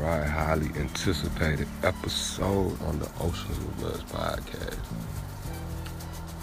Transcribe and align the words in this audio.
right, 0.00 0.26
highly 0.26 0.70
anticipated 0.78 1.68
episode 1.82 2.80
on 2.82 2.98
the 2.98 3.08
Oceans 3.20 3.58
of 3.58 3.76
Bloods 3.78 4.02
podcast. 4.04 4.78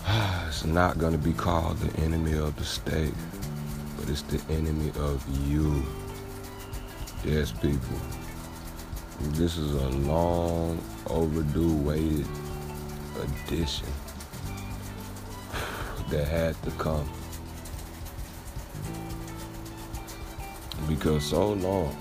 It's 0.48 0.64
not 0.64 0.98
going 0.98 1.12
to 1.12 1.18
be 1.18 1.34
called 1.34 1.78
the 1.78 2.02
enemy 2.02 2.34
of 2.34 2.56
the 2.56 2.64
state, 2.64 3.14
but 3.98 4.10
it's 4.10 4.22
the 4.24 4.42
enemy 4.54 4.92
of 5.00 5.24
you. 5.48 5.84
Yes, 7.26 7.52
people. 7.52 7.98
This 9.34 9.58
is 9.58 9.74
a 9.74 9.90
long 10.08 10.80
overdue 11.08 11.76
waited 11.78 12.28
edition 13.24 13.88
that 16.10 16.28
had 16.28 16.62
to 16.64 16.72
come. 16.72 17.10
Because 20.88 21.26
so 21.26 21.54
long, 21.54 21.98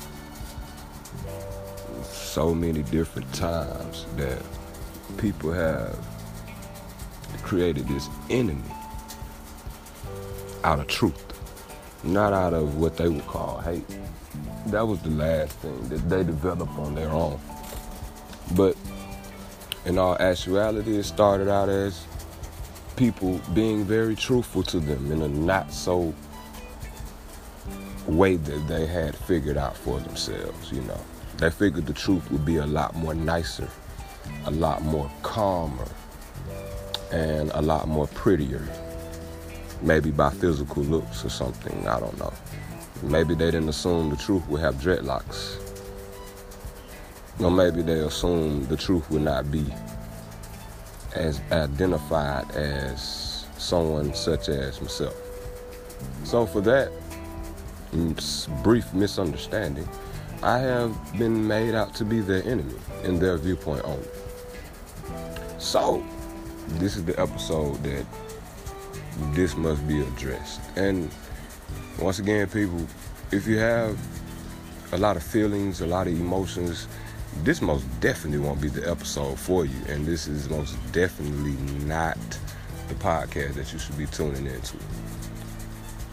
so 2.36 2.54
many 2.54 2.82
different 2.82 3.32
times 3.32 4.04
that 4.14 4.42
people 5.16 5.50
have 5.50 5.98
created 7.42 7.88
this 7.88 8.10
enemy 8.28 8.60
out 10.62 10.78
of 10.78 10.86
truth, 10.86 11.24
not 12.04 12.34
out 12.34 12.52
of 12.52 12.76
what 12.76 12.94
they 12.98 13.08
would 13.08 13.26
call 13.26 13.58
hate. 13.60 13.86
That 14.66 14.86
was 14.86 15.00
the 15.00 15.08
last 15.08 15.52
thing 15.60 15.88
that 15.88 16.10
they 16.10 16.24
developed 16.24 16.78
on 16.78 16.94
their 16.94 17.08
own. 17.08 17.40
But 18.54 18.76
in 19.86 19.96
all 19.96 20.18
actuality, 20.20 20.98
it 20.98 21.04
started 21.04 21.48
out 21.48 21.70
as 21.70 22.04
people 22.96 23.40
being 23.54 23.82
very 23.82 24.14
truthful 24.14 24.62
to 24.64 24.78
them 24.78 25.10
in 25.10 25.22
a 25.22 25.28
not 25.28 25.72
so 25.72 26.12
way 28.06 28.36
that 28.36 28.68
they 28.68 28.84
had 28.84 29.16
figured 29.16 29.56
out 29.56 29.74
for 29.74 30.00
themselves, 30.00 30.70
you 30.70 30.82
know. 30.82 31.00
They 31.38 31.50
figured 31.50 31.86
the 31.86 31.92
truth 31.92 32.30
would 32.30 32.46
be 32.46 32.56
a 32.56 32.66
lot 32.66 32.94
more 32.94 33.14
nicer, 33.14 33.68
a 34.46 34.50
lot 34.50 34.82
more 34.82 35.10
calmer, 35.22 35.86
and 37.12 37.50
a 37.52 37.60
lot 37.60 37.88
more 37.88 38.06
prettier. 38.08 38.66
Maybe 39.82 40.10
by 40.10 40.30
physical 40.30 40.82
looks 40.82 41.24
or 41.24 41.28
something, 41.28 41.86
I 41.86 42.00
don't 42.00 42.18
know. 42.18 42.32
Maybe 43.02 43.34
they 43.34 43.50
didn't 43.50 43.68
assume 43.68 44.08
the 44.08 44.16
truth 44.16 44.48
would 44.48 44.62
have 44.62 44.76
dreadlocks. 44.76 45.62
Or 47.38 47.50
maybe 47.50 47.82
they 47.82 47.98
assumed 48.00 48.68
the 48.68 48.76
truth 48.78 49.10
would 49.10 49.22
not 49.22 49.50
be 49.52 49.66
as 51.14 51.40
identified 51.52 52.50
as 52.52 53.44
someone 53.58 54.14
such 54.14 54.48
as 54.48 54.80
myself. 54.80 55.14
So 56.24 56.46
for 56.46 56.62
that 56.62 56.90
mm, 57.92 58.62
brief 58.62 58.92
misunderstanding, 58.94 59.86
I 60.42 60.58
have 60.58 61.18
been 61.18 61.46
made 61.46 61.74
out 61.74 61.94
to 61.96 62.04
be 62.04 62.20
their 62.20 62.42
enemy 62.44 62.74
in 63.04 63.18
their 63.18 63.38
viewpoint 63.38 63.84
only. 63.84 64.08
So 65.58 66.04
this 66.78 66.96
is 66.96 67.04
the 67.04 67.18
episode 67.18 67.82
that 67.82 68.04
this 69.32 69.56
must 69.56 69.86
be 69.88 70.02
addressed. 70.02 70.60
And 70.76 71.10
once 71.98 72.18
again, 72.18 72.46
people, 72.48 72.86
if 73.32 73.46
you 73.46 73.58
have 73.58 73.98
a 74.92 74.98
lot 74.98 75.16
of 75.16 75.22
feelings, 75.22 75.80
a 75.80 75.86
lot 75.86 76.06
of 76.06 76.12
emotions, 76.12 76.86
this 77.42 77.60
most 77.60 77.84
definitely 78.00 78.38
won't 78.38 78.60
be 78.60 78.68
the 78.68 78.88
episode 78.88 79.38
for 79.38 79.64
you. 79.64 79.76
And 79.88 80.06
this 80.06 80.26
is 80.26 80.48
most 80.48 80.76
definitely 80.92 81.56
not 81.86 82.18
the 82.88 82.94
podcast 82.94 83.54
that 83.54 83.72
you 83.72 83.78
should 83.78 83.98
be 83.98 84.06
tuning 84.06 84.46
into. 84.46 84.76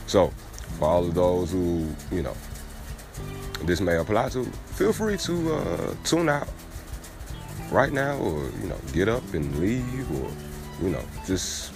So, 0.08 0.32
for 0.80 0.88
all 0.88 1.06
of 1.06 1.14
those 1.14 1.52
who, 1.52 1.88
you 2.12 2.24
know, 2.24 2.36
this 3.66 3.82
may 3.82 3.98
apply 3.98 4.30
to, 4.30 4.46
feel 4.46 4.94
free 4.94 5.18
to 5.18 5.54
uh, 5.54 5.96
tune 6.04 6.30
out 6.30 6.48
right 7.72 7.92
now 7.92 8.18
or 8.18 8.44
you 8.62 8.68
know 8.68 8.78
get 8.92 9.08
up 9.08 9.24
and 9.34 9.58
leave 9.60 10.12
or 10.22 10.30
you 10.84 10.90
know 10.90 11.02
just 11.26 11.74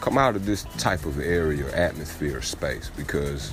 come 0.00 0.18
out 0.18 0.36
of 0.36 0.44
this 0.44 0.64
type 0.78 1.06
of 1.06 1.18
area 1.20 1.64
atmosphere 1.74 2.42
space 2.42 2.90
because 2.96 3.52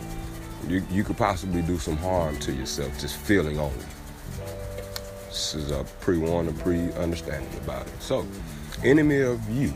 you, 0.68 0.84
you 0.92 1.04
could 1.04 1.18
possibly 1.18 1.62
do 1.62 1.78
some 1.78 1.96
harm 1.98 2.38
to 2.40 2.52
yourself 2.52 3.00
just 3.00 3.16
feeling 3.16 3.60
only 3.60 3.86
this 5.32 5.56
is 5.56 5.72
a 5.72 5.86
pre-warning 6.02 6.54
pre-understanding 6.56 7.58
about 7.64 7.88
it. 7.88 8.02
So 8.02 8.28
enemy 8.84 9.22
of 9.22 9.50
you. 9.50 9.74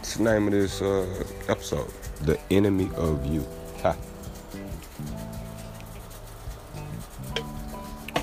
It's 0.00 0.16
the 0.16 0.24
name 0.24 0.48
of 0.48 0.52
this 0.52 0.82
uh, 0.82 1.06
episode? 1.48 1.88
The 2.22 2.40
enemy 2.50 2.90
of 2.96 3.24
you. 3.24 3.46
Ha. 3.82 3.96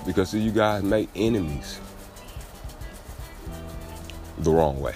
Because 0.06 0.34
you 0.34 0.52
guys 0.52 0.84
make 0.84 1.10
enemies 1.16 1.80
the 4.40 4.52
wrong 4.52 4.80
way. 4.80 4.96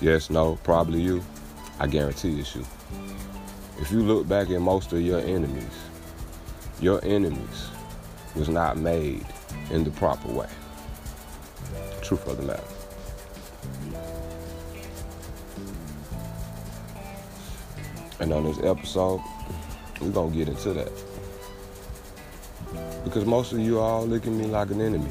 Yes, 0.00 0.30
no, 0.30 0.56
probably 0.64 1.00
you. 1.00 1.22
I 1.78 1.86
guarantee 1.86 2.40
it's 2.40 2.54
you. 2.54 2.64
If 3.80 3.90
you 3.90 4.00
look 4.02 4.28
back 4.28 4.50
at 4.50 4.60
most 4.60 4.92
of 4.92 5.00
your 5.00 5.20
enemies, 5.20 5.78
your 6.80 7.00
enemies 7.04 7.68
was 8.34 8.48
not 8.48 8.76
made 8.76 9.24
in 9.70 9.84
the 9.84 9.90
proper 9.92 10.28
way. 10.28 10.48
Truth 12.02 12.26
of 12.26 12.36
the 12.36 12.42
matter. 12.42 12.62
And 18.20 18.32
on 18.32 18.44
this 18.44 18.58
episode, 18.62 19.20
we're 20.00 20.10
gonna 20.10 20.34
get 20.34 20.48
into 20.48 20.72
that. 20.74 21.11
Because 23.04 23.24
most 23.24 23.52
of 23.52 23.58
you 23.58 23.80
all 23.80 24.06
look 24.06 24.26
at 24.26 24.32
me 24.32 24.46
like 24.46 24.70
an 24.70 24.80
enemy. 24.80 25.10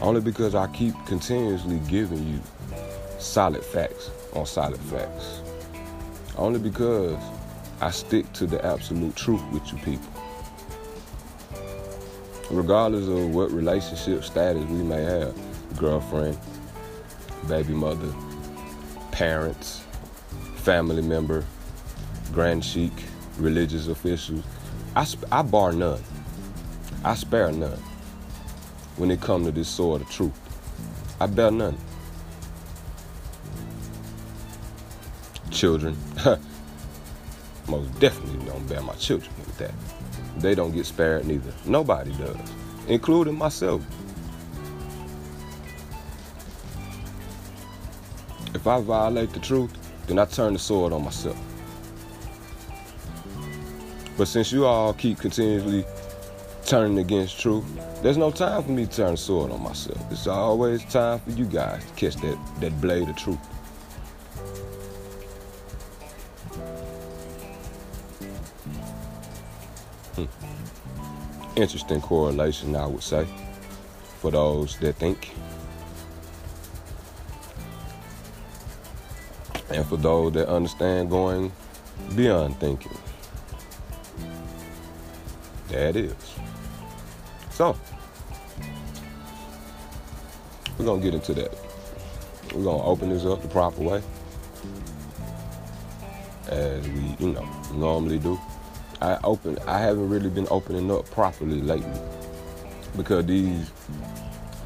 Only 0.00 0.20
because 0.20 0.54
I 0.54 0.66
keep 0.68 0.94
continuously 1.06 1.80
giving 1.88 2.26
you 2.26 2.40
solid 3.18 3.62
facts 3.62 4.10
on 4.34 4.46
solid 4.46 4.80
facts. 4.80 5.42
Only 6.36 6.58
because 6.58 7.18
I 7.80 7.90
stick 7.90 8.32
to 8.34 8.46
the 8.46 8.64
absolute 8.64 9.14
truth 9.16 9.42
with 9.52 9.70
you 9.72 9.78
people. 9.78 10.12
Regardless 12.50 13.06
of 13.06 13.34
what 13.34 13.50
relationship 13.52 14.24
status 14.24 14.64
we 14.64 14.82
may 14.82 15.02
have 15.02 15.34
girlfriend, 15.76 16.38
baby 17.46 17.74
mother, 17.74 18.12
parents, 19.12 19.82
family 20.56 21.02
member, 21.02 21.44
grand 22.32 22.64
sheik, 22.64 22.92
religious 23.38 23.88
officials, 23.88 24.44
I, 24.96 25.06
I 25.30 25.42
bar 25.42 25.72
none. 25.72 26.02
I 27.02 27.14
spare 27.14 27.50
none 27.50 27.82
when 28.96 29.10
it 29.10 29.22
comes 29.22 29.46
to 29.46 29.52
this 29.52 29.68
sword 29.68 30.02
of 30.02 30.10
truth. 30.10 30.38
I 31.18 31.26
bear 31.26 31.50
none. 31.50 31.78
Children, 35.50 35.96
most 37.68 38.00
definitely 38.00 38.44
don't 38.46 38.66
bear 38.68 38.82
my 38.82 38.94
children 38.94 39.32
with 39.38 39.56
that. 39.58 39.72
They 40.38 40.54
don't 40.54 40.72
get 40.72 40.84
spared 40.84 41.26
neither. 41.26 41.52
Nobody 41.64 42.12
does, 42.12 42.36
including 42.86 43.36
myself. 43.36 43.82
If 48.54 48.66
I 48.66 48.80
violate 48.80 49.32
the 49.32 49.40
truth, 49.40 49.70
then 50.06 50.18
I 50.18 50.26
turn 50.26 50.52
the 50.52 50.58
sword 50.58 50.92
on 50.92 51.04
myself. 51.04 51.38
But 54.18 54.28
since 54.28 54.52
you 54.52 54.66
all 54.66 54.92
keep 54.92 55.18
continuously 55.18 55.86
turning 56.70 56.98
against 56.98 57.40
truth, 57.40 57.64
there's 58.00 58.16
no 58.16 58.30
time 58.30 58.62
for 58.62 58.70
me 58.70 58.86
to 58.86 58.96
turn 58.96 59.16
sword 59.16 59.50
on 59.50 59.60
myself. 59.60 60.00
It's 60.12 60.28
always 60.28 60.84
time 60.84 61.18
for 61.18 61.32
you 61.32 61.44
guys 61.44 61.84
to 61.84 61.92
catch 61.94 62.14
that, 62.22 62.38
that 62.60 62.80
blade 62.80 63.08
of 63.08 63.16
truth. 63.16 63.38
Hmm. 70.14 70.26
Interesting 71.56 72.00
correlation, 72.00 72.76
I 72.76 72.86
would 72.86 73.02
say, 73.02 73.26
for 74.20 74.30
those 74.30 74.78
that 74.78 74.94
think. 74.94 75.34
And 79.70 79.84
for 79.86 79.96
those 79.96 80.34
that 80.34 80.48
understand 80.48 81.10
going 81.10 81.50
beyond 82.14 82.60
thinking. 82.60 82.96
That 85.70 85.96
is. 85.96 86.39
We're 90.80 90.96
to 90.96 91.04
get 91.04 91.14
into 91.14 91.34
that. 91.34 91.54
We're 92.54 92.64
to 92.64 92.84
open 92.84 93.10
this 93.10 93.24
up 93.24 93.42
the 93.42 93.48
proper 93.48 93.82
way. 93.82 94.02
As 96.48 96.88
we, 96.88 97.16
you 97.18 97.32
know, 97.32 97.46
normally 97.74 98.18
do. 98.18 98.40
I 99.02 99.18
open 99.24 99.58
I 99.66 99.78
haven't 99.78 100.08
really 100.08 100.30
been 100.30 100.48
opening 100.50 100.90
up 100.90 101.04
properly 101.10 101.60
lately. 101.60 102.00
Because 102.96 103.26
these 103.26 103.70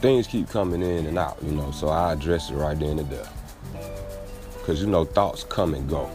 things 0.01 0.27
keep 0.27 0.49
coming 0.49 0.83
in 0.83 1.07
and 1.07 1.19
out, 1.19 1.37
you 1.43 1.51
know, 1.51 1.71
so 1.73 1.89
I 1.89 2.13
address 2.13 2.51
it 2.51 2.55
right 2.55 2.79
then 2.79 2.99
and 2.99 3.11
there. 3.11 3.29
Cause 4.65 4.81
you 4.81 4.87
know, 4.87 5.05
thoughts 5.05 5.45
come 5.45 5.75
and 5.75 5.89
go. 5.89 6.09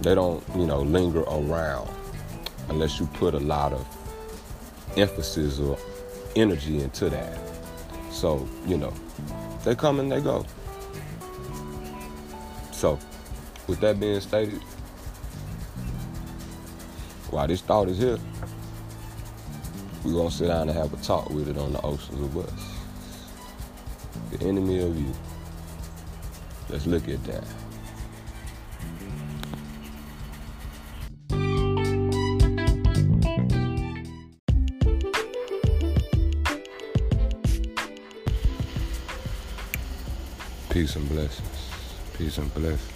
They 0.00 0.14
don't, 0.14 0.42
you 0.56 0.66
know, 0.66 0.80
linger 0.80 1.20
around 1.22 1.90
unless 2.70 2.98
you 2.98 3.06
put 3.14 3.34
a 3.34 3.40
lot 3.40 3.72
of 3.72 3.86
emphasis 4.96 5.60
or 5.60 5.78
energy 6.34 6.80
into 6.80 7.10
that. 7.10 7.47
So, 8.18 8.48
you 8.66 8.76
know, 8.76 8.92
they 9.62 9.76
come 9.76 10.00
and 10.00 10.10
they 10.10 10.20
go. 10.20 10.44
So, 12.72 12.98
with 13.68 13.78
that 13.78 14.00
being 14.00 14.18
stated, 14.18 14.60
while 17.30 17.46
this 17.46 17.60
thought 17.60 17.88
is 17.88 17.98
here, 17.98 18.18
we're 20.04 20.14
gonna 20.14 20.32
sit 20.32 20.48
down 20.48 20.68
and 20.68 20.76
have 20.76 20.92
a 20.92 20.96
talk 20.96 21.30
with 21.30 21.48
it 21.48 21.56
on 21.58 21.72
the 21.72 21.80
oceans 21.82 22.20
of 22.20 22.36
us. 22.38 22.72
The 24.32 24.44
enemy 24.48 24.82
of 24.82 24.98
you. 24.98 25.14
Let's 26.70 26.86
look 26.88 27.08
at 27.08 27.22
that. 27.22 27.44
Peace 40.88 40.96
and 40.96 41.08
blessings. 41.10 41.70
Peace 42.16 42.38
and 42.38 42.54
blessings. 42.54 42.92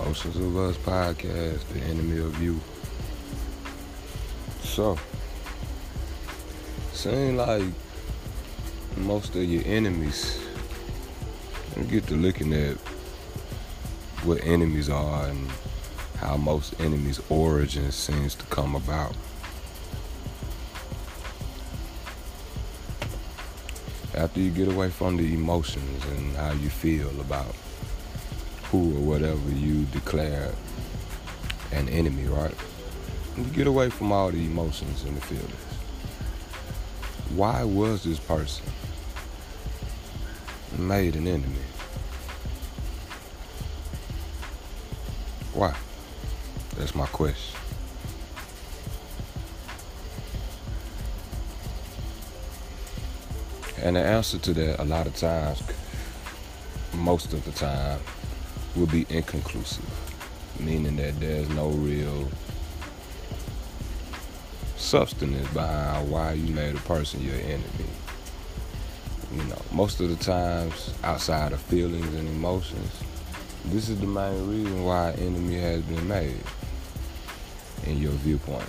Oceans 0.00 0.36
of 0.36 0.56
Us 0.56 0.74
podcast, 0.78 1.68
the 1.74 1.80
enemy 1.80 2.18
of 2.18 2.42
you. 2.42 2.58
So, 4.62 4.98
seem 6.94 7.36
like 7.36 7.64
most 8.96 9.36
of 9.36 9.44
your 9.44 9.64
enemies, 9.66 10.40
you 11.76 11.84
get 11.84 12.06
to 12.06 12.14
looking 12.14 12.54
at 12.54 12.78
what 14.24 14.42
enemies 14.44 14.88
are 14.88 15.26
and 15.26 15.46
how 16.16 16.38
most 16.38 16.80
enemies' 16.80 17.20
origins 17.28 17.94
seems 17.94 18.34
to 18.36 18.46
come 18.46 18.74
about. 18.74 19.14
After 24.16 24.40
you 24.40 24.50
get 24.50 24.68
away 24.68 24.90
from 24.90 25.16
the 25.16 25.34
emotions 25.34 26.04
and 26.16 26.36
how 26.36 26.52
you 26.52 26.70
feel 26.70 27.08
about 27.20 27.54
who 28.70 28.96
or 28.96 29.00
whatever 29.00 29.50
you 29.50 29.84
declare 29.86 30.52
an 31.72 31.88
enemy, 31.88 32.24
right? 32.26 32.54
You 33.36 33.44
get 33.44 33.66
away 33.66 33.90
from 33.90 34.12
all 34.12 34.30
the 34.30 34.44
emotions 34.44 35.04
and 35.04 35.16
the 35.16 35.20
feelings. 35.20 35.54
Why 37.34 37.64
was 37.64 38.04
this 38.04 38.20
person 38.20 38.64
made 40.78 41.16
an 41.16 41.26
enemy? 41.26 41.64
Why? 45.52 45.74
That's 46.76 46.94
my 46.94 47.06
question. 47.06 47.63
And 53.84 53.96
the 53.96 54.00
answer 54.00 54.38
to 54.38 54.54
that, 54.54 54.80
a 54.80 54.84
lot 54.84 55.06
of 55.06 55.14
times, 55.14 55.62
most 56.94 57.34
of 57.34 57.44
the 57.44 57.52
time, 57.52 58.00
will 58.74 58.86
be 58.86 59.04
inconclusive, 59.10 59.84
meaning 60.58 60.96
that 60.96 61.20
there's 61.20 61.50
no 61.50 61.68
real 61.68 62.28
substance 64.78 65.46
behind 65.52 66.10
why 66.10 66.32
you 66.32 66.54
made 66.54 66.74
a 66.74 66.80
person 66.80 67.20
your 67.20 67.34
enemy. 67.34 67.90
You 69.36 69.44
know, 69.44 69.60
most 69.70 70.00
of 70.00 70.08
the 70.08 70.24
times, 70.24 70.94
outside 71.02 71.52
of 71.52 71.60
feelings 71.60 72.14
and 72.14 72.26
emotions, 72.26 72.90
this 73.66 73.90
is 73.90 74.00
the 74.00 74.06
main 74.06 74.48
reason 74.48 74.82
why 74.82 75.10
an 75.10 75.20
enemy 75.20 75.58
has 75.58 75.82
been 75.82 76.08
made 76.08 76.40
in 77.84 77.98
your 77.98 78.12
viewpoint. 78.12 78.64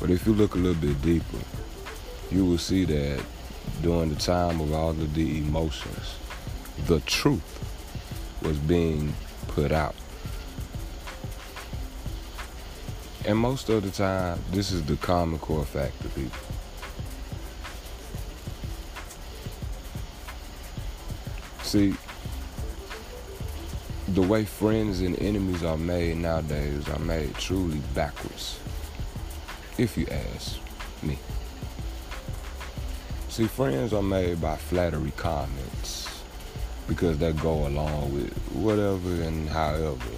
But 0.00 0.10
if 0.10 0.26
you 0.26 0.34
look 0.34 0.54
a 0.54 0.58
little 0.58 0.80
bit 0.80 1.00
deeper, 1.00 1.38
you 2.30 2.44
will 2.44 2.58
see 2.58 2.84
that 2.84 3.22
during 3.82 4.10
the 4.10 4.20
time 4.20 4.60
of 4.60 4.72
all 4.72 4.90
of 4.90 5.14
the 5.14 5.38
emotions, 5.38 6.16
the 6.86 7.00
truth 7.00 7.42
was 8.42 8.58
being 8.58 9.12
put 9.48 9.72
out. 9.72 9.94
And 13.24 13.38
most 13.38 13.68
of 13.68 13.82
the 13.82 13.90
time, 13.90 14.38
this 14.52 14.70
is 14.70 14.84
the 14.84 14.96
common 14.96 15.38
core 15.38 15.64
factor, 15.64 16.08
people. 16.10 16.38
See, 21.62 21.94
the 24.08 24.22
way 24.22 24.44
friends 24.44 25.00
and 25.00 25.18
enemies 25.18 25.64
are 25.64 25.76
made 25.76 26.18
nowadays 26.18 26.88
are 26.88 27.00
made 27.00 27.34
truly 27.34 27.80
backwards, 27.94 28.60
if 29.76 29.98
you 29.98 30.06
ask 30.06 30.58
me. 31.02 31.18
See, 33.36 33.46
friends 33.48 33.92
are 33.92 34.02
made 34.02 34.40
by 34.40 34.56
flattery 34.56 35.12
comments 35.18 36.22
because 36.88 37.18
they 37.18 37.34
go 37.34 37.66
along 37.66 38.14
with 38.14 38.32
whatever 38.54 39.10
and 39.10 39.46
however. 39.46 40.10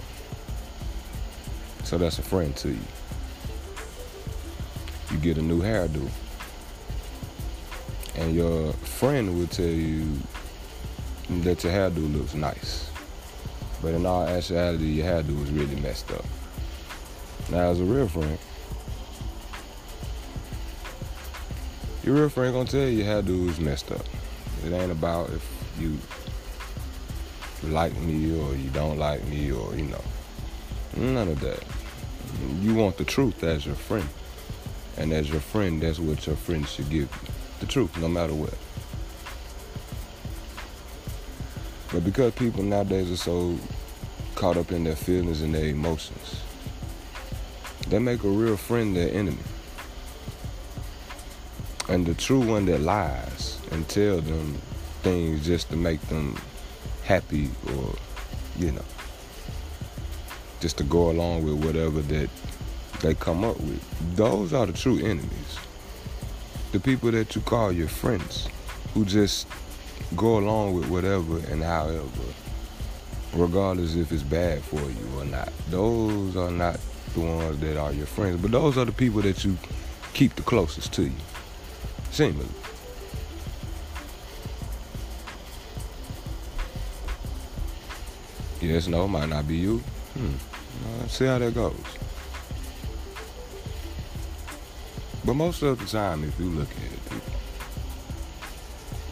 So 1.83 1.99
that's 1.99 2.21
a 2.21 2.23
friend 2.23 2.55
to 2.59 2.69
you. 2.69 2.79
You 5.11 5.19
get 5.19 5.37
a 5.37 5.43
new 5.43 5.61
hairdo, 5.61 6.09
and 8.15 8.37
your 8.37 8.73
friend 8.75 9.37
will 9.37 9.49
tell 9.49 9.67
you 9.67 10.17
that 11.43 11.65
your 11.65 11.73
hairdo 11.73 12.17
looks 12.17 12.35
nice. 12.35 12.89
But 13.83 13.95
in 13.95 14.07
all 14.07 14.29
actuality, 14.29 14.85
your 14.85 15.07
hairdo 15.07 15.43
is 15.43 15.51
really 15.51 15.81
messed 15.81 16.13
up. 16.13 16.25
Now, 17.51 17.71
as 17.71 17.81
a 17.81 17.85
real 17.85 18.07
friend, 18.07 18.39
Your 22.09 22.17
real 22.17 22.31
friend 22.31 22.55
gonna 22.55 22.67
tell 22.67 22.89
you 22.89 23.05
how 23.05 23.21
dudes 23.21 23.61
messed 23.61 23.93
up. 23.93 24.01
It 24.65 24.73
ain't 24.73 24.91
about 24.91 25.29
if 25.29 25.47
you 25.79 25.99
like 27.71 27.95
me 27.99 28.33
or 28.41 28.55
you 28.55 28.71
don't 28.71 28.97
like 28.97 29.23
me 29.27 29.53
or 29.53 29.75
you 29.75 29.83
know 29.83 30.03
none 30.97 31.29
of 31.29 31.39
that. 31.41 31.63
You 32.63 32.75
want 32.75 32.97
the 32.97 33.05
truth 33.05 33.45
as 33.45 33.67
your 33.67 33.75
friend, 33.75 34.09
and 34.97 35.13
as 35.13 35.29
your 35.29 35.41
friend, 35.41 35.83
that's 35.83 35.99
what 35.99 36.27
your 36.27 36.37
friend 36.37 36.67
should 36.67 36.89
give 36.89 37.03
you. 37.03 37.33
The 37.61 37.67
truth, 37.67 37.95
no 37.99 38.09
matter 38.09 38.33
what. 38.33 38.55
But 41.93 42.07
because 42.07 42.33
people 42.33 42.63
nowadays 42.63 43.11
are 43.11 43.19
so 43.19 43.59
caught 44.35 44.57
up 44.57 44.73
in 44.73 44.85
their 44.85 44.97
feelings 44.97 45.43
and 45.43 45.55
their 45.55 45.67
emotions, 45.67 46.41
they 47.89 47.99
make 47.99 48.25
a 48.25 48.29
real 48.29 48.57
friend 48.57 48.97
their 48.97 49.13
enemy 49.13 49.45
and 51.89 52.07
the 52.07 52.15
true 52.15 52.41
one 52.41 52.67
that 52.67 52.81
lies 52.81 53.59
and 53.73 53.89
tell 53.89 54.21
them 54.21 54.55
things 55.03 55.45
just 55.45 55.71
to 55.71 55.77
make 55.77 56.01
them 56.03 56.37
happy 57.05 57.51
or 57.75 57.95
you 58.59 58.73
know 58.73 58.85
just 60.61 60.77
to 60.79 60.85
go 60.85 61.11
along 61.11 61.45
with 61.45 61.65
whatever 61.65 62.01
that 62.03 62.29
they 63.01 63.15
come 63.15 63.45
up 63.45 63.59
with. 63.61 64.17
Those 64.17 64.53
are 64.53 64.67
the 64.67 64.73
true 64.73 64.99
enemies. 64.99 65.59
The 66.73 66.81
people 66.81 67.13
that 67.13 67.35
you 67.35 67.41
call 67.43 67.71
your 67.71 67.89
friends 67.89 68.49
who 68.93 69.05
just 69.05 69.47
go 70.17 70.39
along 70.39 70.75
with 70.75 70.89
whatever 70.89 71.39
and 71.51 71.63
however 71.63 72.09
regardless 73.35 73.95
if 73.95 74.11
it's 74.11 74.23
bad 74.23 74.63
for 74.63 74.81
you 74.81 75.09
or 75.17 75.25
not. 75.25 75.53
Those 75.71 76.37
are 76.37 76.51
not 76.51 76.81
the 77.15 77.21
ones 77.21 77.59
that 77.61 77.77
are 77.77 77.93
your 77.93 78.07
friends 78.07 78.41
but 78.41 78.51
those 78.51 78.77
are 78.77 78.85
the 78.85 78.93
people 78.93 79.23
that 79.23 79.45
you 79.45 79.57
keep 80.13 80.35
the 80.35 80.43
closest 80.43 80.93
to 80.95 81.05
you 81.05 81.13
Seemingly. 82.11 82.47
Yes, 88.61 88.89
no, 88.89 89.07
might 89.07 89.29
not 89.29 89.47
be 89.47 89.57
you. 89.57 89.79
Hmm. 90.15 90.35
Uh, 90.85 91.07
see 91.07 91.27
how 91.27 91.39
that 91.39 91.55
goes. 91.55 91.75
But 95.25 95.35
most 95.35 95.63
of 95.63 95.79
the 95.79 95.87
time, 95.87 96.25
if 96.25 96.39
you 96.41 96.47
look 96.47 96.71
at 96.71 96.93
it, 96.93 97.05
people, 97.11 97.33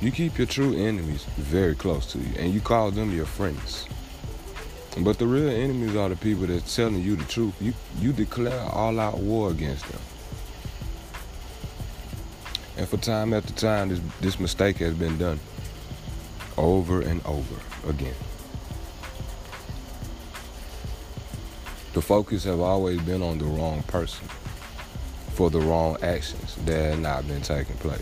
you 0.01 0.11
keep 0.11 0.39
your 0.39 0.47
true 0.47 0.75
enemies 0.75 1.25
very 1.37 1.75
close 1.75 2.11
to 2.13 2.19
you, 2.19 2.35
and 2.39 2.53
you 2.53 2.61
call 2.61 2.91
them 2.91 3.15
your 3.15 3.27
friends. 3.27 3.87
But 4.99 5.19
the 5.19 5.27
real 5.27 5.51
enemies 5.51 5.95
are 5.95 6.09
the 6.09 6.17
people 6.17 6.47
that's 6.47 6.75
telling 6.75 7.03
you 7.03 7.17
the 7.17 7.25
truth. 7.25 7.55
You 7.61 7.75
you 8.01 8.13
declare 8.13 8.61
all-out 8.73 9.19
war 9.19 9.51
against 9.51 9.87
them. 9.89 10.01
And 12.77 12.89
for 12.89 12.99
time 12.99 13.33
after 13.33 13.53
time, 13.55 13.89
this, 13.89 14.01
this 14.21 14.41
mistake 14.41 14.77
has 14.79 14.95
been 14.95 15.17
done 15.19 15.41
over 16.59 17.01
and 17.01 17.25
over 17.25 17.57
again. 17.89 18.15
The 21.95 22.03
focus 22.03 22.45
have 22.45 22.61
always 22.61 23.01
been 23.01 23.23
on 23.23 23.39
the 23.39 23.47
wrong 23.47 23.83
person 23.85 24.29
for 25.33 25.49
the 25.49 25.61
wrong 25.61 25.97
actions 26.03 26.55
that 26.67 26.91
have 26.91 26.99
not 26.99 27.27
been 27.27 27.41
taking 27.41 27.77
place. 27.77 28.01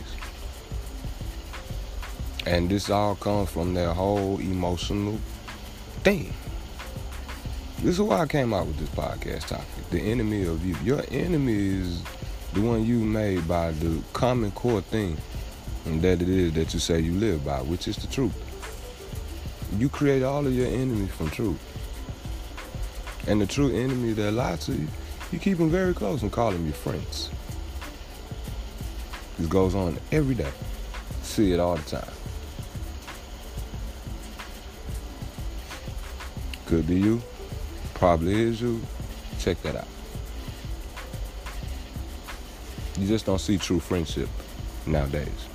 And 2.46 2.68
this 2.68 2.90
all 2.90 3.14
comes 3.14 3.50
from 3.50 3.74
that 3.74 3.94
whole 3.94 4.38
emotional 4.40 5.18
thing. 6.02 6.32
This 7.78 7.94
is 7.94 8.00
why 8.00 8.20
I 8.20 8.26
came 8.26 8.52
out 8.52 8.66
with 8.66 8.78
this 8.78 8.88
podcast 8.90 9.48
topic. 9.48 9.90
The 9.90 10.00
enemy 10.00 10.44
of 10.44 10.64
you. 10.64 10.76
Your 10.82 11.02
enemy 11.10 11.54
is 11.54 12.02
the 12.54 12.60
one 12.60 12.86
you 12.86 12.98
made 13.00 13.46
by 13.48 13.72
the 13.72 14.00
common 14.12 14.52
core 14.52 14.80
thing 14.80 15.16
that 15.86 16.22
it 16.22 16.28
is 16.28 16.52
that 16.54 16.72
you 16.72 16.78
say 16.78 17.00
you 17.00 17.12
live 17.12 17.44
by, 17.44 17.58
which 17.58 17.88
is 17.88 17.96
the 17.96 18.06
truth. 18.06 18.32
You 19.76 19.88
create 19.88 20.22
all 20.22 20.46
of 20.46 20.54
your 20.54 20.68
enemies 20.68 21.10
from 21.10 21.30
truth. 21.30 21.58
And 23.26 23.40
the 23.40 23.46
true 23.46 23.74
enemy 23.74 24.12
that 24.12 24.32
lie 24.32 24.56
to 24.56 24.72
you, 24.72 24.86
you 25.32 25.40
keep 25.40 25.58
them 25.58 25.68
very 25.68 25.94
close 25.94 26.22
and 26.22 26.30
call 26.30 26.52
them 26.52 26.64
your 26.64 26.74
friends. 26.74 27.28
This 29.36 29.48
goes 29.48 29.74
on 29.74 29.98
every 30.12 30.36
day. 30.36 30.52
See 31.22 31.52
it 31.52 31.58
all 31.58 31.74
the 31.74 31.82
time. 31.82 32.12
Could 36.66 36.86
be 36.86 37.00
you. 37.00 37.20
Probably 37.94 38.42
is 38.42 38.60
you. 38.60 38.80
Check 39.40 39.60
that 39.62 39.74
out. 39.74 39.93
You 42.98 43.08
just 43.08 43.26
don't 43.26 43.40
see 43.40 43.58
true 43.58 43.80
friendship 43.80 44.28
nowadays. 44.86 45.48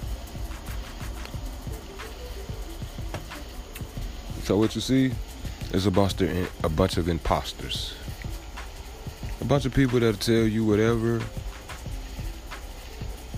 So 4.44 4.58
what 4.58 4.76
you 4.76 4.82
see 4.82 5.12
is 5.74 5.86
a 5.86 5.92
bunch 5.92 6.20
of 6.22 6.66
a 6.66 6.70
bunch 6.70 6.98
of 6.98 7.08
imposters. 7.08 7.94
A 9.42 9.46
bunch 9.46 9.66
of 9.66 9.74
people 9.74 10.00
that'll 10.00 10.20
tell 10.20 10.48
you 10.48 10.66
whatever 10.66 11.22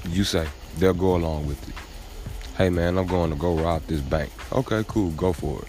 you 0.08 0.24
say. 0.24 0.48
They'll 0.77 0.93
go 0.93 1.15
along 1.15 1.48
with 1.48 1.67
it. 1.67 1.75
Hey 2.58 2.70
man, 2.70 2.98
I'm 2.98 3.08
going 3.08 3.29
to 3.29 3.36
go 3.36 3.55
rob 3.55 3.84
this 3.88 4.01
bank. 4.01 4.31
Okay, 4.51 4.84
cool, 4.88 5.12
go 5.12 5.34
for 5.34 5.62
it. 5.62 5.67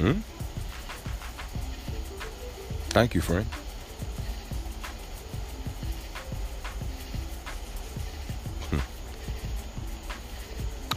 Hmm? 0.00 0.20
Thank 2.90 3.14
you, 3.14 3.20
friend. 3.20 3.46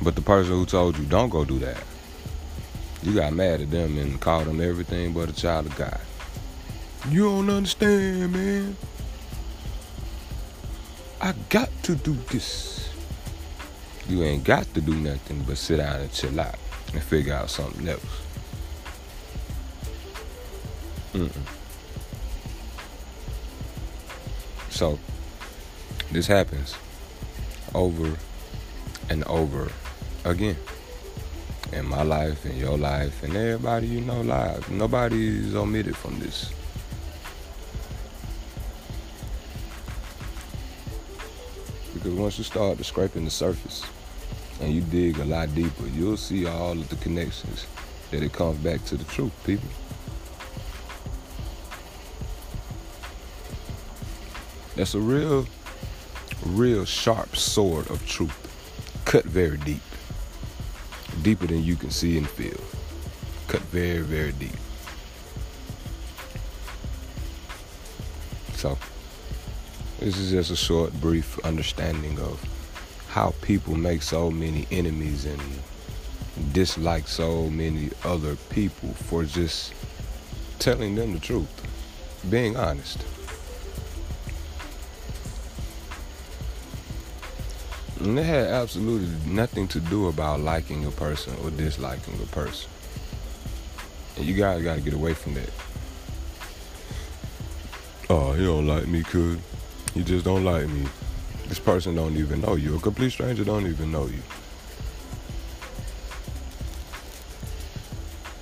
But 0.02 0.16
the 0.16 0.22
person 0.22 0.54
who 0.54 0.66
told 0.66 0.98
you 0.98 1.06
don't 1.06 1.30
go 1.30 1.44
do 1.44 1.60
that, 1.60 1.84
you 3.04 3.14
got 3.14 3.34
mad 3.34 3.62
at 3.62 3.72
them 3.72 3.98
and 3.98 4.20
called 4.20 4.48
them 4.48 4.62
everything 4.62 5.14
but 5.14 5.30
a 5.30 5.34
child 5.34 5.66
of 5.66 5.76
God. 5.76 6.00
You 7.10 7.24
don't 7.24 7.50
understand, 7.50 8.32
man. 8.34 8.78
I 11.22 11.34
got 11.50 11.70
to 11.84 11.96
do 11.96 12.14
this. 12.30 12.90
You 14.08 14.24
ain't 14.24 14.44
got 14.44 14.74
to 14.74 14.82
do 14.82 14.96
nothing 14.96 15.44
but 15.44 15.58
sit 15.58 15.78
down 15.78 16.02
and 16.02 16.12
chill 16.12 16.40
out 16.40 16.56
and 16.94 17.04
figure 17.04 17.34
out 17.34 17.50
something 17.50 17.88
else. 17.88 18.22
Mm-mm. 21.14 21.32
So, 24.70 24.98
this 26.12 26.28
happens 26.28 26.76
over 27.76 28.16
and 29.10 29.24
over 29.26 29.72
again 30.26 30.58
in 31.74 31.88
my 31.88 32.02
life, 32.02 32.46
in 32.46 32.58
your 32.58 32.78
life, 32.78 33.24
and 33.24 33.36
everybody 33.36 33.88
you 33.88 34.02
know 34.02 34.22
live. 34.22 34.70
Nobody 34.72 35.40
is 35.40 35.56
omitted 35.56 35.96
from 35.96 36.20
this. 36.20 36.52
Because 41.94 42.14
once 42.14 42.38
you 42.38 42.44
start 42.44 42.78
to 42.78 42.84
scraping 42.84 43.26
the 43.26 43.32
surface 43.32 43.86
and 44.62 44.74
you 44.74 44.82
dig 44.82 45.20
a 45.20 45.26
lot 45.26 45.54
deeper, 45.54 45.88
you'll 45.88 46.18
see 46.18 46.46
all 46.46 46.72
of 46.72 46.90
the 46.90 46.96
connections 46.98 47.66
that 48.12 48.24
it 48.24 48.34
comes 48.34 48.58
back 48.60 48.84
to 48.86 48.98
the 48.98 49.04
truth, 49.06 49.34
people. 49.46 49.70
That's 54.76 54.96
a 54.96 55.00
real, 55.00 55.46
real 56.46 56.86
sharp 56.86 57.36
sword 57.36 57.90
of 57.92 58.08
truth, 58.08 59.04
cut 59.06 59.26
very 59.26 59.58
deep, 59.58 59.82
deeper 61.24 61.48
than 61.48 61.64
you 61.64 61.76
can 61.76 61.92
see 61.92 62.18
and 62.18 62.28
feel, 62.28 62.60
cut 63.48 63.62
very, 63.72 64.02
very 64.02 64.32
deep. 64.34 64.52
So, 68.54 68.78
this 70.00 70.18
is 70.18 70.32
just 70.32 70.52
a 70.52 70.56
short, 70.56 70.94
brief 71.02 71.40
understanding 71.46 72.20
of 72.20 72.44
how 73.10 73.34
people 73.42 73.76
make 73.76 74.02
so 74.02 74.30
many 74.30 74.68
enemies 74.72 75.26
and 75.26 75.42
dislike 76.54 77.08
so 77.08 77.50
many 77.50 77.90
other 78.04 78.36
people 78.50 78.90
for 78.90 79.24
just 79.24 79.74
telling 80.60 80.96
them 80.96 81.14
the 81.14 81.20
truth, 81.20 81.50
being 82.30 82.56
honest. 82.56 83.04
And 88.00 88.18
it 88.18 88.24
had 88.24 88.48
absolutely 88.48 89.10
nothing 89.30 89.68
to 89.70 89.80
do 89.82 90.08
about 90.08 90.40
liking 90.40 90.86
a 90.86 90.92
person 90.92 91.36
or 91.44 91.52
disliking 91.52 92.14
a 92.24 92.28
person. 92.28 92.70
And 94.16 94.26
you 94.26 94.34
guys 94.34 94.64
got 94.64 94.76
to 94.76 94.82
get 94.82 94.94
away 94.94 95.14
from 95.14 95.34
that. 95.34 95.50
Oh, 98.10 98.32
he 98.32 98.46
don't 98.46 98.66
like 98.66 98.88
me, 98.88 99.04
could. 99.04 99.40
He 99.94 100.04
just 100.04 100.24
don't 100.24 100.46
like 100.46 100.68
me. 100.68 100.88
This 101.48 101.60
person 101.60 101.96
don't 101.96 102.16
even 102.16 102.42
know 102.42 102.56
you. 102.56 102.76
A 102.76 102.80
complete 102.80 103.12
stranger 103.12 103.44
don't 103.44 103.68
even 103.68 103.92
know 103.92 104.06
you. 104.06 104.22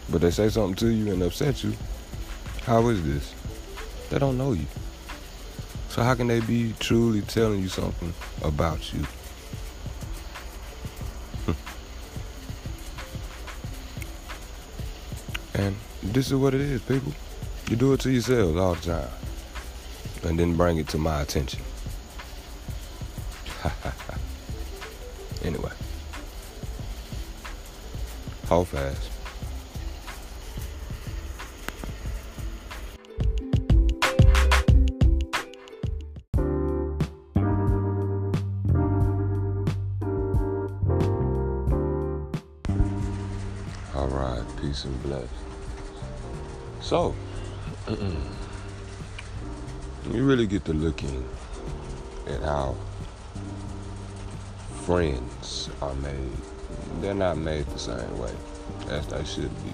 But 0.09 0.21
they 0.21 0.31
say 0.31 0.49
something 0.49 0.75
to 0.75 0.87
you 0.87 1.11
and 1.11 1.23
upset 1.23 1.63
you. 1.63 1.73
How 2.63 2.87
is 2.89 3.03
this? 3.03 3.33
They 4.09 4.19
don't 4.19 4.37
know 4.37 4.53
you. 4.53 4.65
So 5.89 6.03
how 6.03 6.15
can 6.15 6.27
they 6.27 6.41
be 6.41 6.73
truly 6.79 7.21
telling 7.21 7.59
you 7.59 7.69
something 7.69 8.13
about 8.43 8.93
you? 8.93 9.05
This 16.17 16.31
is 16.31 16.33
what 16.33 16.55
it 16.55 16.61
is, 16.61 16.81
people. 16.81 17.13
You 17.69 17.75
do 17.75 17.93
it 17.93 17.99
to 17.99 18.09
yourselves 18.09 18.57
all 18.57 18.73
the 18.73 18.81
time 18.81 19.07
and 20.23 20.39
then 20.39 20.57
bring 20.57 20.77
it 20.77 20.87
to 20.87 20.97
my 20.97 21.21
attention. 21.21 21.61
anyway, 25.43 25.69
hold 28.47 28.67
fast. 28.69 29.11
All 43.93 44.07
right, 44.07 44.43
peace 44.59 44.83
and 44.83 45.03
bless. 45.03 45.46
So, 46.87 47.13
you 50.09 50.23
really 50.23 50.47
get 50.47 50.63
to 50.63 50.73
looking 50.73 51.27
at 52.27 52.41
how 52.41 52.77
friends 54.85 55.69
are 55.81 55.93
made. 55.95 56.31
They're 57.01 57.13
not 57.13 57.39
made 57.39 57.65
the 57.65 57.77
same 57.77 58.17
way 58.17 58.31
as 58.87 59.05
they 59.07 59.21
should 59.25 59.51
be. 59.65 59.73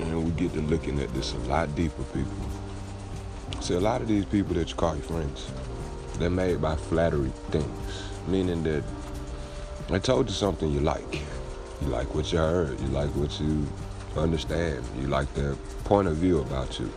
And 0.00 0.22
we 0.22 0.32
get 0.32 0.52
to 0.52 0.60
looking 0.60 1.00
at 1.00 1.08
this 1.14 1.32
a 1.32 1.38
lot 1.48 1.74
deeper, 1.74 2.02
people. 2.12 2.36
See, 3.60 3.76
a 3.76 3.80
lot 3.80 4.02
of 4.02 4.08
these 4.08 4.26
people 4.26 4.52
that 4.56 4.68
you 4.68 4.74
call 4.74 4.96
your 4.96 5.04
friends, 5.04 5.50
they're 6.18 6.28
made 6.28 6.60
by 6.60 6.76
flattery 6.76 7.32
things, 7.50 8.02
meaning 8.28 8.62
that 8.64 8.84
I 9.88 9.98
told 9.98 10.28
you 10.28 10.34
something 10.34 10.70
you 10.70 10.80
like. 10.80 11.22
You 11.80 11.88
like 11.88 12.14
what 12.14 12.30
you 12.30 12.38
heard. 12.38 12.78
You 12.78 12.88
like 12.88 13.08
what 13.16 13.40
you 13.40 13.66
understand. 14.16 14.84
You 14.98 15.06
like 15.08 15.32
their 15.34 15.54
point 15.84 16.08
of 16.08 16.16
view 16.16 16.40
about 16.40 16.78
you. 16.78 16.90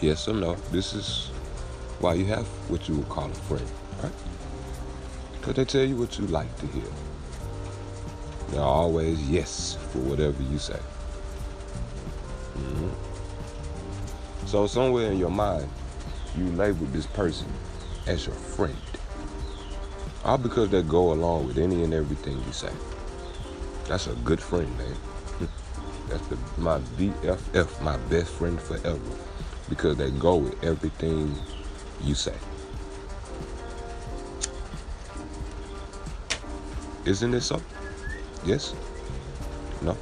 Yes 0.00 0.26
or 0.28 0.34
no, 0.34 0.54
this 0.72 0.94
is 0.94 1.30
why 2.00 2.14
you 2.14 2.24
have 2.26 2.46
what 2.70 2.88
you 2.88 2.96
would 2.96 3.08
call 3.08 3.30
a 3.30 3.34
friend, 3.34 3.66
right? 4.02 4.12
Because 5.32 5.54
they 5.54 5.64
tell 5.64 5.84
you 5.84 5.96
what 5.96 6.18
you 6.18 6.26
like 6.26 6.54
to 6.58 6.66
hear. 6.68 6.90
They're 8.48 8.62
always 8.62 9.20
yes 9.28 9.76
for 9.90 9.98
whatever 9.98 10.42
you 10.42 10.58
say. 10.58 10.78
Mm-hmm. 12.56 14.46
So 14.46 14.66
somewhere 14.66 15.12
in 15.12 15.18
your 15.18 15.30
mind, 15.30 15.68
you 16.36 16.46
label 16.52 16.86
this 16.86 17.06
person 17.06 17.46
as 18.06 18.26
your 18.26 18.34
friend. 18.34 18.76
All 20.24 20.38
because 20.38 20.70
they 20.70 20.82
go 20.82 21.12
along 21.12 21.46
with 21.46 21.58
any 21.58 21.84
and 21.84 21.94
everything 21.94 22.38
you 22.46 22.52
say. 22.52 22.72
That's 23.90 24.06
a 24.06 24.14
good 24.22 24.40
friend, 24.40 24.68
man. 24.78 24.94
That's 26.08 26.24
the, 26.28 26.38
my 26.58 26.78
BFF, 26.96 27.82
my 27.82 27.96
best 27.96 28.30
friend 28.30 28.60
forever 28.60 29.00
because 29.68 29.96
they 29.96 30.12
go 30.12 30.36
with 30.36 30.62
everything 30.62 31.34
you 32.00 32.14
say. 32.14 32.36
Isn't 37.04 37.34
it 37.34 37.40
so? 37.40 37.60
Yes? 38.44 38.76
No? 39.82 39.98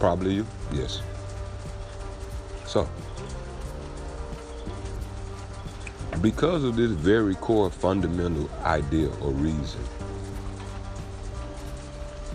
Probably 0.00 0.34
you? 0.34 0.46
Yes. 0.72 1.02
So, 2.66 2.88
because 6.20 6.64
of 6.64 6.74
this 6.74 6.90
very 6.90 7.36
core 7.36 7.70
fundamental 7.70 8.50
idea 8.64 9.06
or 9.20 9.30
reason, 9.30 9.84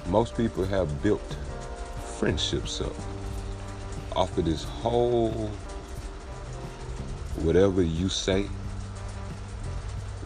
most 0.10 0.36
people 0.36 0.66
have 0.66 1.04
built 1.04 1.36
friendships 2.18 2.82
up 2.82 2.96
off 4.16 4.36
of 4.38 4.46
this 4.46 4.64
whole 4.64 5.50
whatever 7.42 7.82
you 7.82 8.10
say, 8.10 8.44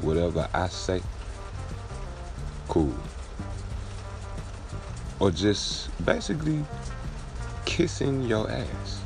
whatever 0.02 0.48
I 0.54 0.68
say, 0.68 1.02
cool. 2.68 2.94
Or 5.20 5.30
just 5.30 5.90
basically 6.06 6.64
kissing 7.66 8.24
your 8.24 8.50
ass. 8.50 9.02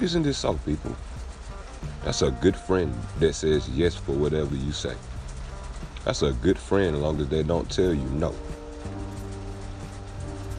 Isn't 0.00 0.22
this 0.22 0.38
so, 0.38 0.54
people? 0.64 0.96
That's 2.04 2.22
a 2.22 2.30
good 2.30 2.56
friend 2.56 2.94
that 3.20 3.34
says 3.34 3.68
yes 3.68 3.94
for 3.94 4.12
whatever 4.12 4.54
you 4.54 4.72
say. 4.72 4.94
That's 6.04 6.22
a 6.22 6.32
good 6.32 6.58
friend 6.58 6.96
as 6.96 7.02
long 7.02 7.20
as 7.20 7.28
they 7.28 7.42
don't 7.42 7.70
tell 7.70 7.92
you 7.92 8.08
no. 8.10 8.34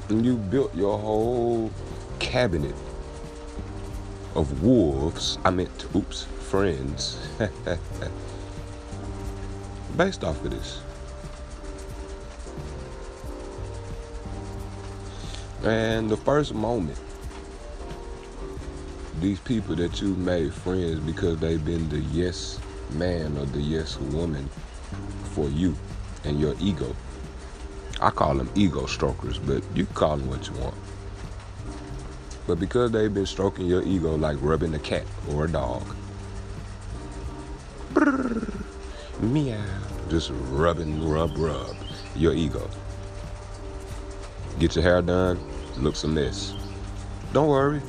And 0.09 0.25
you 0.25 0.37
built 0.37 0.73
your 0.73 0.97
whole 0.97 1.71
cabinet 2.19 2.75
of 4.35 4.63
wolves, 4.63 5.37
I 5.43 5.49
meant, 5.49 5.87
oops, 5.95 6.23
friends, 6.23 7.17
based 9.97 10.23
off 10.23 10.43
of 10.45 10.51
this. 10.51 10.81
And 15.63 16.09
the 16.09 16.17
first 16.17 16.53
moment, 16.53 16.97
these 19.19 19.39
people 19.39 19.75
that 19.75 20.01
you 20.01 20.13
made 20.15 20.53
friends 20.53 20.99
because 20.99 21.39
they've 21.39 21.63
been 21.65 21.89
the 21.89 21.99
yes 21.99 22.59
man 22.91 23.37
or 23.37 23.45
the 23.47 23.59
yes 23.59 23.97
woman 23.97 24.47
for 25.33 25.49
you 25.49 25.75
and 26.23 26.39
your 26.39 26.55
ego. 26.59 26.95
I 27.99 28.11
call 28.11 28.35
them 28.35 28.49
ego 28.53 28.85
strokers, 28.85 29.39
but 29.39 29.63
you 29.73 29.85
can 29.85 29.95
call 29.95 30.17
them 30.17 30.29
what 30.29 30.47
you 30.47 30.53
want. 30.55 30.75
But 32.45 32.59
because 32.59 32.91
they've 32.91 33.13
been 33.13 33.25
stroking 33.25 33.65
your 33.65 33.81
ego 33.83 34.15
like 34.15 34.37
rubbing 34.39 34.73
a 34.75 34.79
cat 34.79 35.05
or 35.31 35.45
a 35.45 35.51
dog, 35.51 35.83
brrr, 37.93 38.53
meow, 39.19 39.59
just 40.09 40.31
rubbing, 40.51 41.09
rub, 41.09 41.37
rub 41.37 41.75
your 42.15 42.33
ego. 42.33 42.69
Get 44.59 44.75
your 44.75 44.83
hair 44.83 45.01
done, 45.01 45.39
looks 45.77 46.03
a 46.03 46.07
mess. 46.07 46.53
Don't 47.33 47.49
worry, 47.49 47.81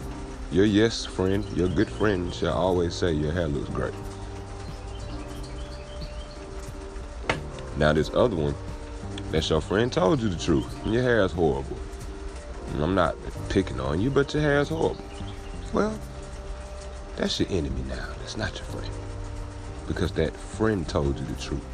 your 0.51 0.65
yes 0.65 1.05
friend, 1.05 1.45
your 1.57 1.69
good 1.69 1.89
friend 1.89 2.33
shall 2.35 2.55
always 2.55 2.95
say 2.95 3.13
your 3.13 3.33
hair 3.33 3.47
looks 3.47 3.69
great. 3.71 3.95
Now 7.77 7.93
this 7.93 8.11
other 8.13 8.35
one, 8.35 8.55
that's 9.31 9.51
your 9.51 9.61
friend 9.61 9.93
told 9.93 10.21
you 10.23 10.29
the 10.29 10.39
truth. 10.39 10.87
Your 10.87 11.03
hair 11.03 11.25
is 11.25 11.33
horrible. 11.33 11.77
I'm 12.81 12.95
not 12.95 13.15
picking 13.49 13.81
on 13.81 14.01
you, 14.01 14.11
but 14.11 14.33
your 14.33 14.43
hair 14.43 14.61
is 14.61 14.69
horrible. 14.69 15.05
Well, 15.73 15.99
that's 17.17 17.39
your 17.39 17.49
enemy 17.51 17.83
now. 17.89 18.09
That's 18.21 18.37
not 18.37 18.55
your 18.55 18.65
friend. 18.65 18.93
Because 19.87 20.13
that 20.13 20.35
friend 20.37 20.89
told 20.89 21.19
you 21.19 21.27
the 21.27 21.41
truth. 21.41 21.65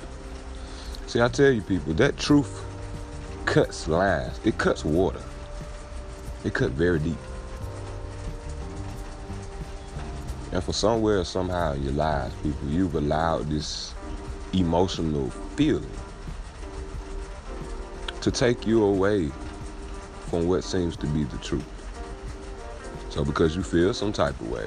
See, 1.06 1.20
I 1.20 1.28
tell 1.28 1.50
you 1.50 1.62
people, 1.62 1.94
that 1.94 2.16
truth 2.16 2.64
cuts 3.44 3.86
lines. 3.86 4.40
It 4.44 4.58
cuts 4.58 4.84
water. 4.84 5.22
It 6.44 6.54
cut 6.54 6.70
very 6.70 6.98
deep. 6.98 7.18
And 10.50 10.62
for 10.62 10.72
somewhere, 10.72 11.24
somehow 11.24 11.74
in 11.74 11.84
your 11.84 11.92
lives, 11.92 12.34
people, 12.42 12.68
you've 12.68 12.94
allowed 12.94 13.50
this 13.50 13.94
emotional 14.52 15.30
feeling 15.56 15.90
to 18.24 18.30
take 18.30 18.66
you 18.66 18.82
away 18.82 19.28
from 20.30 20.48
what 20.48 20.64
seems 20.64 20.96
to 20.96 21.06
be 21.08 21.24
the 21.24 21.36
truth. 21.36 21.62
So 23.10 23.22
because 23.22 23.54
you 23.54 23.62
feel 23.62 23.92
some 23.92 24.14
type 24.14 24.40
of 24.40 24.50
way, 24.50 24.64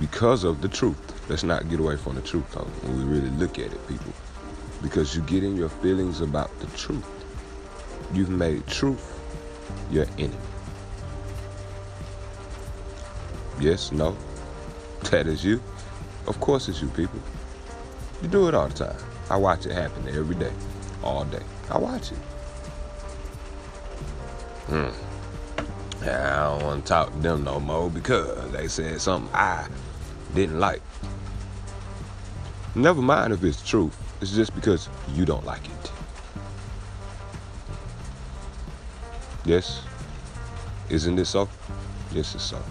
because 0.00 0.44
of 0.44 0.62
the 0.62 0.68
truth, 0.68 1.28
let's 1.28 1.42
not 1.42 1.68
get 1.68 1.78
away 1.78 1.98
from 1.98 2.14
the 2.14 2.22
truth 2.22 2.50
though, 2.52 2.62
when 2.62 2.96
we 2.96 3.04
really 3.18 3.28
look 3.32 3.58
at 3.58 3.66
it, 3.66 3.86
people. 3.86 4.14
Because 4.80 5.14
you 5.14 5.20
get 5.24 5.44
in 5.44 5.56
your 5.56 5.68
feelings 5.68 6.22
about 6.22 6.58
the 6.60 6.66
truth. 6.68 7.06
You've 8.14 8.30
made 8.30 8.66
truth 8.66 9.20
your 9.90 10.06
enemy. 10.16 10.34
Yes, 13.60 13.92
no, 13.92 14.16
that 15.10 15.26
is 15.26 15.44
you. 15.44 15.60
Of 16.26 16.40
course 16.40 16.70
it's 16.70 16.80
you, 16.80 16.88
people. 16.88 17.20
You 18.22 18.28
do 18.28 18.48
it 18.48 18.54
all 18.54 18.68
the 18.68 18.86
time. 18.86 18.96
I 19.28 19.36
watch 19.36 19.66
it 19.66 19.72
happen 19.72 20.08
every 20.08 20.36
day, 20.36 20.52
all 21.02 21.26
day. 21.26 21.42
I 21.70 21.76
watch 21.76 22.10
it. 22.10 22.18
Hmm. 24.66 24.88
Yeah, 26.02 26.32
I 26.32 26.58
don't 26.58 26.66
want 26.66 26.84
to 26.84 26.88
talk 26.88 27.12
to 27.12 27.18
them 27.18 27.44
no 27.44 27.60
more 27.60 27.90
because 27.90 28.50
they 28.52 28.66
said 28.68 29.00
something 29.00 29.34
I 29.34 29.68
didn't 30.34 30.58
like. 30.58 30.80
Never 32.74 33.02
mind 33.02 33.32
if 33.32 33.44
it's 33.44 33.66
truth. 33.66 33.96
It's 34.20 34.32
just 34.32 34.54
because 34.54 34.88
you 35.14 35.24
don't 35.24 35.44
like 35.44 35.64
it. 35.66 35.92
Yes? 39.44 39.82
Isn't 40.88 41.18
it 41.18 41.26
so? 41.26 41.48
Yes, 42.12 42.34
it's 42.34 42.44
so. 42.44 42.62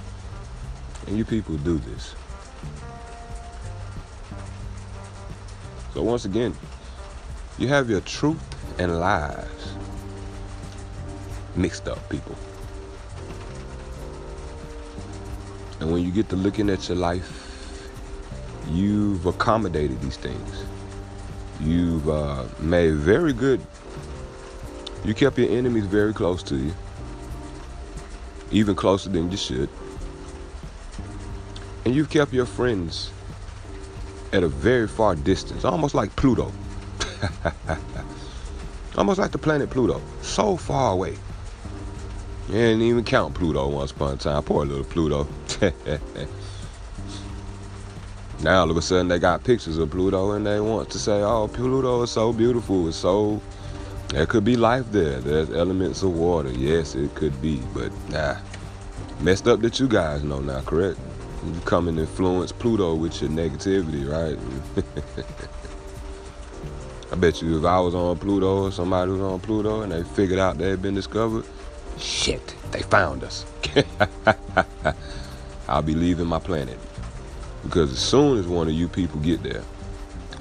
And 1.07 1.17
you 1.17 1.25
people 1.25 1.57
do 1.57 1.77
this. 1.77 2.15
So 5.93 6.01
once 6.01 6.25
again, 6.25 6.55
you 7.59 7.67
have 7.67 7.89
your 7.89 8.01
truth 8.01 8.41
and 8.79 8.99
lies 8.99 9.75
mixed 11.55 11.87
up, 11.87 12.09
people. 12.09 12.35
And 15.79 15.91
when 15.91 16.03
you 16.03 16.11
get 16.11 16.29
to 16.29 16.35
looking 16.35 16.69
at 16.69 16.87
your 16.87 16.97
life, 16.97 17.91
you've 18.69 19.25
accommodated 19.25 19.99
these 20.01 20.17
things. 20.17 20.63
You've 21.59 22.09
uh, 22.09 22.45
made 22.59 22.95
very 22.95 23.33
good. 23.33 23.61
You 25.03 25.13
kept 25.13 25.37
your 25.37 25.49
enemies 25.49 25.85
very 25.85 26.13
close 26.13 26.41
to 26.43 26.55
you, 26.55 26.73
even 28.51 28.75
closer 28.75 29.09
than 29.09 29.29
you 29.29 29.37
should. 29.37 29.69
And 31.85 31.93
you've 31.93 32.09
kept 32.09 32.31
your 32.31 32.45
friends 32.45 33.11
at 34.31 34.43
a 34.43 34.47
very 34.47 34.87
far 34.87 35.15
distance, 35.15 35.65
almost 35.65 35.93
like 35.93 36.15
Pluto. 36.15 36.51
almost 38.97 39.19
like 39.19 39.31
the 39.31 39.37
planet 39.37 39.69
Pluto, 39.69 40.01
so 40.21 40.55
far 40.55 40.93
away. 40.93 41.17
You 42.47 42.55
didn't 42.55 42.81
even 42.81 43.03
count 43.03 43.33
Pluto 43.35 43.69
once 43.69 43.91
upon 43.91 44.13
a 44.13 44.17
time. 44.17 44.43
Poor 44.43 44.65
little 44.65 44.83
Pluto. 44.83 45.27
now 48.43 48.59
all 48.59 48.69
of 48.69 48.75
a 48.75 48.81
sudden 48.81 49.07
they 49.07 49.17
got 49.17 49.43
pictures 49.43 49.77
of 49.77 49.89
Pluto 49.91 50.31
and 50.31 50.45
they 50.45 50.59
want 50.59 50.89
to 50.89 50.99
say, 50.99 51.21
oh, 51.23 51.47
Pluto 51.47 52.01
is 52.01 52.11
so 52.11 52.33
beautiful. 52.33 52.87
It's 52.89 52.97
so 52.97 53.41
there 54.09 54.25
could 54.25 54.43
be 54.43 54.57
life 54.57 54.91
there. 54.91 55.19
There's 55.21 55.49
elements 55.51 56.03
of 56.03 56.13
water. 56.13 56.51
Yes, 56.51 56.95
it 56.95 57.15
could 57.15 57.41
be, 57.41 57.61
but 57.73 57.91
nah. 58.09 58.35
Messed 59.21 59.47
up 59.47 59.61
that 59.61 59.79
you 59.79 59.87
guys 59.87 60.23
know 60.23 60.39
now, 60.39 60.61
correct? 60.61 60.99
You 61.45 61.53
come 61.61 61.87
and 61.87 61.97
influence 61.97 62.51
Pluto 62.51 62.93
with 62.93 63.21
your 63.21 63.31
negativity, 63.31 64.07
right? 64.09 64.37
I 67.11 67.15
bet 67.15 67.41
you 67.41 67.57
if 67.57 67.65
I 67.65 67.79
was 67.79 67.95
on 67.95 68.17
Pluto 68.17 68.63
or 68.65 68.71
somebody 68.71 69.11
was 69.11 69.21
on 69.21 69.39
Pluto 69.39 69.81
and 69.81 69.91
they 69.91 70.03
figured 70.03 70.39
out 70.39 70.57
they 70.57 70.69
had 70.69 70.81
been 70.81 70.95
discovered, 70.95 71.45
shit, 71.97 72.55
they 72.71 72.81
found 72.81 73.23
us. 73.23 73.45
I'll 75.67 75.81
be 75.81 75.95
leaving 75.95 76.27
my 76.27 76.39
planet. 76.39 76.77
Because 77.63 77.91
as 77.91 77.99
soon 77.99 78.37
as 78.37 78.47
one 78.47 78.67
of 78.67 78.73
you 78.73 78.87
people 78.87 79.19
get 79.19 79.41
there 79.43 79.63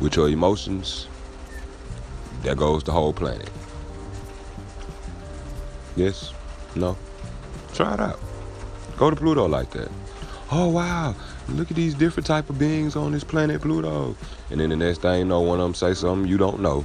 with 0.00 0.16
your 0.16 0.28
emotions, 0.28 1.08
there 2.42 2.54
goes 2.54 2.82
the 2.82 2.92
whole 2.92 3.12
planet. 3.12 3.50
Yes? 5.94 6.32
No? 6.74 6.96
Try 7.74 7.94
it 7.94 8.00
out. 8.00 8.20
Go 8.96 9.10
to 9.10 9.16
Pluto 9.16 9.46
like 9.46 9.70
that 9.70 9.90
oh 10.52 10.68
wow, 10.68 11.14
look 11.48 11.70
at 11.70 11.76
these 11.76 11.94
different 11.94 12.26
type 12.26 12.50
of 12.50 12.58
beings 12.58 12.94
on 12.94 13.10
this 13.12 13.24
planet 13.24 13.62
Pluto. 13.62 14.14
And 14.50 14.60
then 14.60 14.68
the 14.68 14.76
next 14.76 15.00
thing 15.00 15.20
you 15.20 15.24
know, 15.24 15.40
one 15.40 15.58
of 15.58 15.64
them 15.64 15.74
say 15.74 15.94
something 15.94 16.28
you 16.28 16.36
don't 16.36 16.60
know 16.60 16.84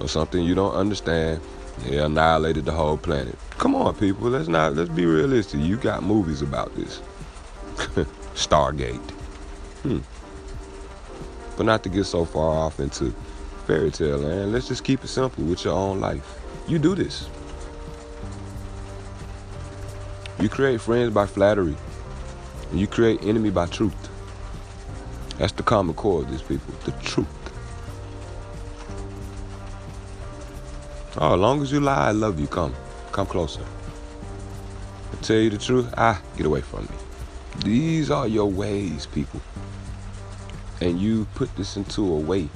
or 0.00 0.08
something 0.08 0.44
you 0.44 0.54
don't 0.54 0.74
understand. 0.74 1.40
They 1.80 1.98
annihilated 1.98 2.64
the 2.64 2.72
whole 2.72 2.96
planet. 2.96 3.36
Come 3.58 3.74
on, 3.74 3.94
people. 3.94 4.28
Let's 4.28 4.48
not 4.48 4.74
let's 4.74 4.90
be 4.90 5.06
realistic. 5.06 5.60
You 5.60 5.76
got 5.76 6.02
movies 6.02 6.42
about 6.42 6.74
this. 6.76 7.00
Stargate. 8.34 9.10
Hmm. 9.82 9.98
But 11.56 11.66
not 11.66 11.82
to 11.84 11.88
get 11.88 12.04
so 12.04 12.24
far 12.24 12.50
off 12.50 12.80
into 12.80 13.14
fairy 13.66 13.90
tale 13.90 14.18
land. 14.18 14.52
Let's 14.52 14.68
just 14.68 14.84
keep 14.84 15.04
it 15.04 15.08
simple 15.08 15.44
with 15.44 15.64
your 15.64 15.74
own 15.74 16.00
life. 16.00 16.40
You 16.66 16.78
do 16.78 16.94
this. 16.94 17.28
You 20.40 20.48
create 20.48 20.80
friends 20.80 21.12
by 21.12 21.26
flattery. 21.26 21.76
And 22.70 22.80
you 22.80 22.86
create 22.86 23.22
enemy 23.22 23.50
by 23.50 23.66
truth. 23.66 23.94
That's 25.38 25.52
the 25.52 25.62
common 25.62 25.94
core 25.94 26.22
of 26.22 26.30
these 26.30 26.42
people, 26.42 26.74
the 26.84 26.92
truth. 27.02 27.43
Oh, 31.16 31.34
as 31.34 31.40
long 31.40 31.62
as 31.62 31.70
you 31.70 31.78
lie, 31.78 32.08
I 32.08 32.10
love 32.10 32.40
you. 32.40 32.48
Come. 32.48 32.74
Come 33.12 33.26
closer. 33.26 33.64
I 35.12 35.16
tell 35.22 35.36
you 35.36 35.50
the 35.50 35.58
truth, 35.58 35.94
ah, 35.96 36.20
get 36.36 36.44
away 36.44 36.60
from 36.60 36.82
me. 36.82 36.96
These 37.64 38.10
are 38.10 38.26
your 38.26 38.50
ways, 38.50 39.06
people. 39.06 39.40
And 40.80 41.00
you 41.00 41.26
put 41.36 41.54
this 41.56 41.76
into 41.76 42.02
a 42.02 42.18
way 42.18 42.48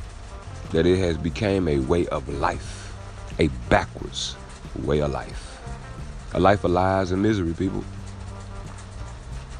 that 0.73 0.87
it 0.87 0.99
has 0.99 1.17
become 1.17 1.69
a 1.69 1.79
way 1.79 2.09
of 2.09 2.29
life. 2.29 2.93
A 3.39 3.47
backwards 3.69 4.35
way 4.83 5.03
of 5.03 5.13
life. 5.13 5.61
A 6.35 6.41
life 6.41 6.65
of 6.65 6.73
lies 6.73 7.13
and 7.13 7.23
misery, 7.23 7.55
people. 7.55 7.85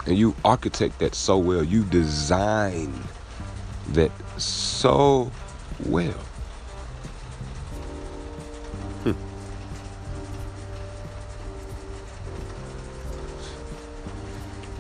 And 0.07 0.19
you 0.19 0.35
architect 0.45 0.99
that 0.99 1.15
so 1.15 1.39
well. 1.39 1.63
You 1.63 1.85
design 1.85 2.93
that 3.91 4.11
so 4.41 5.31
well. 5.87 6.19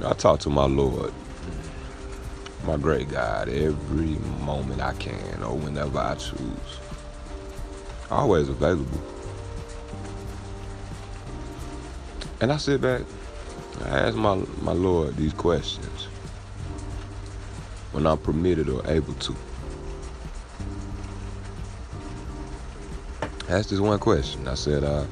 I 0.04 0.12
talk 0.12 0.38
to 0.40 0.50
my 0.50 0.66
Lord, 0.66 1.12
my 2.64 2.76
great 2.76 3.08
God, 3.08 3.48
every 3.48 4.16
moment 4.44 4.80
I 4.80 4.92
can 4.94 5.42
or 5.42 5.56
whenever 5.56 5.98
I 5.98 6.14
choose. 6.14 6.78
Always 8.10 8.48
available. 8.48 9.00
And 12.40 12.52
I 12.52 12.58
sit 12.58 12.80
back, 12.80 13.02
I 13.84 13.88
ask 13.88 14.16
my, 14.16 14.36
my 14.62 14.72
Lord 14.72 15.16
these 15.16 15.32
questions 15.32 16.04
when 17.90 18.06
I'm 18.06 18.18
permitted 18.18 18.68
or 18.68 18.86
able 18.88 19.14
to. 19.14 19.34
Ask 23.48 23.70
this 23.70 23.80
one 23.80 23.98
question. 23.98 24.46
I 24.46 24.54
said, 24.54 24.84
uh, 24.84 25.06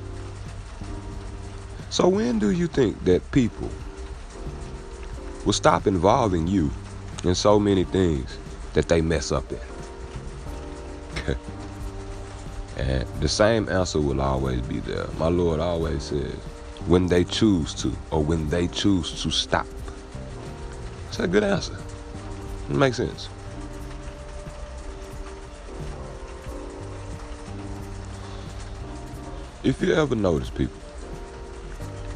so 1.91 2.07
when 2.07 2.39
do 2.39 2.51
you 2.51 2.69
think 2.69 3.03
that 3.05 3.29
people 3.33 3.71
will 5.47 5.53
stop 5.53 5.87
involving 5.87 6.49
you 6.49 6.71
in 7.23 7.35
so 7.35 7.59
many 7.59 7.85
things 7.85 8.37
that 8.75 8.89
they 8.89 9.01
mess 9.01 9.31
up 9.31 9.45
in. 9.53 9.61
and 12.77 13.07
the 13.21 13.29
same 13.29 13.69
answer 13.69 14.01
will 14.01 14.21
always 14.21 14.61
be 14.63 14.81
there. 14.81 15.07
My 15.19 15.29
Lord 15.29 15.61
always 15.61 16.03
says, 16.03 16.35
when 16.87 17.07
they 17.07 17.23
choose 17.23 17.75
to, 17.75 17.97
or 18.11 18.23
when 18.23 18.49
they 18.51 18.67
choose 18.67 19.23
to 19.23 19.31
stop. 19.31 19.67
It's 21.09 21.21
a 21.21 21.29
good 21.29 21.45
answer. 21.45 21.77
It 22.69 22.77
makes 22.77 22.97
sense. 22.97 23.29
If 29.63 29.81
you 29.81 29.95
ever 29.95 30.17
notice 30.17 30.51
people, 30.51 30.81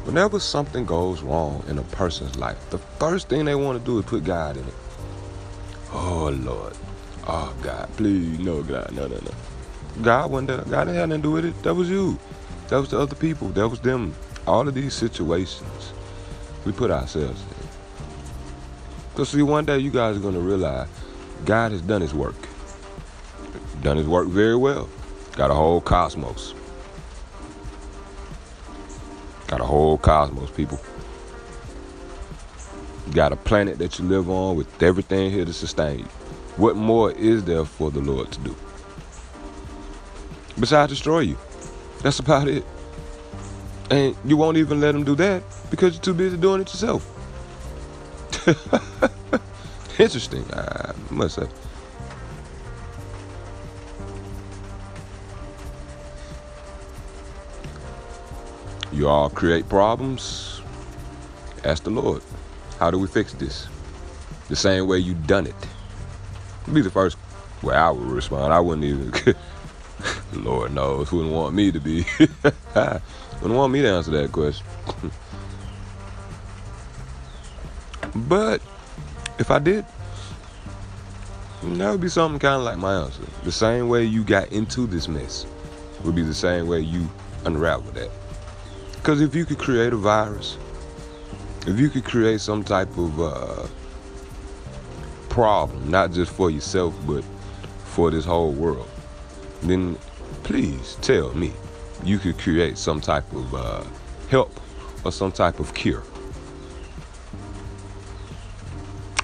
Whenever 0.03 0.39
something 0.39 0.85
goes 0.85 1.21
wrong 1.21 1.63
in 1.67 1.77
a 1.77 1.83
person's 1.83 2.35
life, 2.37 2.57
the 2.71 2.79
first 2.79 3.29
thing 3.29 3.45
they 3.45 3.55
want 3.55 3.79
to 3.79 3.85
do 3.85 3.99
is 3.99 4.05
put 4.05 4.23
God 4.23 4.57
in 4.57 4.67
it. 4.67 4.73
Oh 5.91 6.35
Lord. 6.41 6.75
Oh 7.27 7.53
God, 7.61 7.87
please, 7.97 8.39
no 8.39 8.63
God, 8.63 8.91
no, 8.93 9.07
no, 9.07 9.15
no. 9.15 9.31
God 10.01 10.31
wasn't 10.31 10.47
there. 10.47 10.57
God 10.57 10.85
didn't 10.85 10.95
have 10.95 11.09
nothing 11.09 11.21
to 11.21 11.27
do 11.27 11.31
with 11.31 11.45
it. 11.45 11.63
That 11.63 11.75
was 11.75 11.89
you. 11.89 12.17
That 12.69 12.77
was 12.77 12.89
the 12.89 12.99
other 12.99 13.15
people. 13.15 13.49
That 13.49 13.67
was 13.67 13.79
them. 13.79 14.15
All 14.47 14.67
of 14.67 14.73
these 14.73 14.93
situations 14.93 15.93
we 16.65 16.71
put 16.71 16.89
ourselves 16.89 17.41
in. 17.41 17.67
Because 19.11 19.29
see, 19.29 19.43
one 19.43 19.65
day 19.65 19.77
you 19.77 19.91
guys 19.91 20.17
are 20.17 20.31
to 20.31 20.39
realize 20.39 20.87
God 21.45 21.73
has 21.73 21.81
done 21.81 22.01
his 22.01 22.13
work. 22.13 22.35
Done 23.83 23.97
his 23.97 24.07
work 24.07 24.27
very 24.27 24.55
well. 24.55 24.89
Got 25.33 25.51
a 25.51 25.53
whole 25.53 25.81
cosmos. 25.81 26.55
Got 29.51 29.59
a 29.59 29.65
whole 29.65 29.97
cosmos, 29.97 30.49
people. 30.51 30.79
You 33.07 33.13
got 33.13 33.33
a 33.33 33.35
planet 33.35 33.79
that 33.79 33.99
you 33.99 34.05
live 34.05 34.29
on 34.29 34.55
with 34.55 34.81
everything 34.81 35.29
here 35.29 35.43
to 35.43 35.51
sustain 35.51 35.99
you. 35.99 36.05
What 36.55 36.77
more 36.77 37.11
is 37.11 37.43
there 37.43 37.65
for 37.65 37.91
the 37.91 37.99
Lord 37.99 38.31
to 38.31 38.39
do? 38.39 38.55
Besides 40.57 40.93
destroy 40.93 41.19
you. 41.19 41.37
That's 42.01 42.19
about 42.19 42.47
it. 42.47 42.63
And 43.89 44.15
you 44.23 44.37
won't 44.37 44.55
even 44.55 44.79
let 44.79 44.95
him 44.95 45.03
do 45.03 45.15
that 45.15 45.43
because 45.69 45.95
you're 45.95 46.01
too 46.03 46.13
busy 46.13 46.37
doing 46.37 46.61
it 46.61 46.69
yourself. 46.69 47.05
Interesting, 49.99 50.45
I 50.53 50.93
must 51.09 51.35
say. 51.35 51.47
You 59.01 59.07
all 59.07 59.31
create 59.31 59.67
problems. 59.67 60.61
Ask 61.63 61.85
the 61.85 61.89
Lord, 61.89 62.21
how 62.77 62.91
do 62.91 62.99
we 62.99 63.07
fix 63.07 63.33
this? 63.33 63.67
The 64.47 64.55
same 64.55 64.85
way 64.85 64.99
you 64.99 65.15
done 65.15 65.47
it. 65.47 65.55
Be 66.71 66.81
the 66.81 66.91
first 66.91 67.17
way 67.63 67.73
I 67.73 67.89
would 67.89 68.05
respond. 68.05 68.53
I 68.53 68.59
wouldn't 68.59 68.85
even. 68.85 69.11
Lord 70.43 70.75
knows, 70.75 71.11
wouldn't 71.11 71.33
want 71.33 71.55
me 71.55 71.71
to 71.71 71.79
be. 71.79 72.05
wouldn't 72.43 73.01
want 73.41 73.73
me 73.73 73.81
to 73.81 73.87
answer 73.87 74.11
that 74.11 74.31
question. 74.31 74.67
but 78.15 78.61
if 79.39 79.49
I 79.49 79.57
did, 79.57 79.83
that 81.63 81.89
would 81.89 82.01
be 82.01 82.09
something 82.09 82.37
kind 82.37 82.57
of 82.57 82.61
like 82.61 82.77
my 82.77 83.01
answer. 83.01 83.23
The 83.45 83.51
same 83.51 83.89
way 83.89 84.03
you 84.03 84.23
got 84.23 84.51
into 84.51 84.85
this 84.85 85.07
mess 85.07 85.47
would 86.03 86.13
be 86.13 86.21
the 86.21 86.35
same 86.35 86.67
way 86.67 86.81
you 86.81 87.09
unravel 87.45 87.91
that. 87.93 88.20
Because 89.01 89.19
if 89.19 89.33
you 89.33 89.45
could 89.45 89.57
create 89.57 89.93
a 89.93 89.97
virus, 89.97 90.59
if 91.65 91.79
you 91.79 91.89
could 91.89 92.05
create 92.05 92.39
some 92.39 92.63
type 92.63 92.95
of 92.99 93.19
uh, 93.19 93.67
problem, 95.27 95.89
not 95.89 96.11
just 96.11 96.31
for 96.31 96.51
yourself, 96.51 96.93
but 97.07 97.23
for 97.83 98.11
this 98.11 98.25
whole 98.25 98.51
world, 98.51 98.87
then 99.63 99.97
please 100.43 100.97
tell 101.01 101.33
me 101.33 101.51
you 102.03 102.19
could 102.19 102.37
create 102.37 102.77
some 102.77 103.01
type 103.01 103.29
of 103.33 103.55
uh, 103.55 103.83
help 104.29 104.59
or 105.03 105.11
some 105.11 105.31
type 105.31 105.59
of 105.59 105.73
cure. 105.73 106.03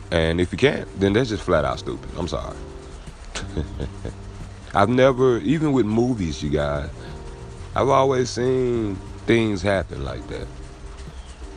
And 0.10 0.42
if 0.42 0.52
you 0.52 0.58
can't, 0.58 0.88
then 1.00 1.14
that's 1.14 1.30
just 1.30 1.44
flat 1.44 1.66
out 1.66 1.78
stupid. 1.78 2.10
I'm 2.18 2.28
sorry. 2.28 2.58
I've 4.74 4.90
never, 4.90 5.38
even 5.40 5.72
with 5.72 5.86
movies, 5.86 6.42
you 6.42 6.50
guys, 6.50 6.90
I've 7.76 7.90
always 7.90 8.32
seen 8.32 8.98
things 9.28 9.62
happen 9.62 10.04
like 10.06 10.26
that. 10.30 10.48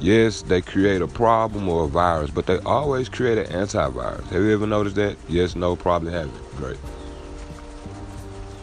Yes, 0.00 0.42
they 0.42 0.60
create 0.60 1.02
a 1.02 1.06
problem 1.06 1.68
or 1.68 1.84
a 1.84 1.88
virus, 1.88 2.30
but 2.30 2.46
they 2.46 2.58
always 2.60 3.08
create 3.08 3.38
an 3.38 3.46
antivirus. 3.46 4.24
Have 4.24 4.42
you 4.42 4.52
ever 4.52 4.66
noticed 4.66 4.96
that? 4.96 5.16
Yes, 5.28 5.54
no, 5.54 5.76
probably 5.76 6.12
haven't. 6.12 6.56
Great. 6.56 6.78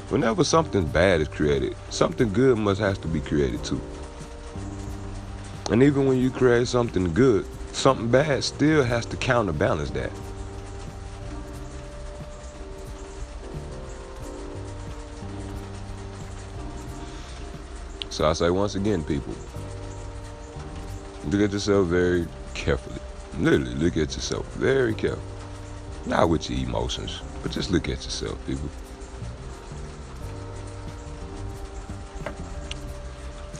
Whenever 0.10 0.43
something 0.43 0.86
bad 0.86 1.22
is 1.22 1.28
created, 1.28 1.76
something 1.89 2.34
good 2.34 2.58
must 2.58 2.82
have 2.82 3.00
to 3.02 3.08
be 3.08 3.22
created 3.22 3.63
too. 3.63 3.82
And 5.70 5.84
even 5.84 6.06
when 6.06 6.17
you 6.17 6.30
create 6.30 6.67
something 6.67 7.13
good, 7.13 7.46
something 7.72 8.10
bad 8.10 8.43
still 8.43 8.84
has 8.84 9.06
to 9.08 9.17
counterbalance 9.17 9.91
that. 9.91 10.12
So 18.17 18.27
I 18.27 18.34
say 18.34 18.49
once 18.49 18.73
again, 18.73 19.03
people, 19.03 19.36
look 21.25 21.39
at 21.39 21.53
yourself 21.53 21.86
very 21.86 22.27
carefully. 22.56 22.99
Literally, 23.38 23.75
look 23.75 23.95
at 23.95 24.15
yourself 24.15 24.51
very 24.56 24.95
carefully. 24.95 25.21
Not 26.08 26.27
with 26.27 26.49
your 26.49 26.67
emotions, 26.67 27.21
but 27.43 27.51
just 27.51 27.69
look 27.69 27.88
at 27.89 28.03
yourself, 28.03 28.43
people. 28.47 28.67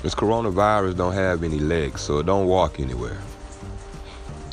This 0.02 0.16
coronavirus 0.16 0.98
don't 0.98 1.14
have 1.14 1.44
any 1.44 1.60
legs, 1.60 2.02
so 2.02 2.18
it 2.18 2.26
don't 2.26 2.48
walk 2.48 2.80
anywhere. 2.80 3.20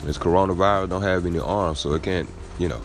This 0.03 0.19
coronavirus 0.19 0.91
don't 0.91 1.03
have 1.03 1.25
any 1.25 1.39
arms, 1.39 1.79
so 1.79 1.95
it 1.95 2.03
can't, 2.03 2.29
you 2.59 2.69
know, 2.69 2.83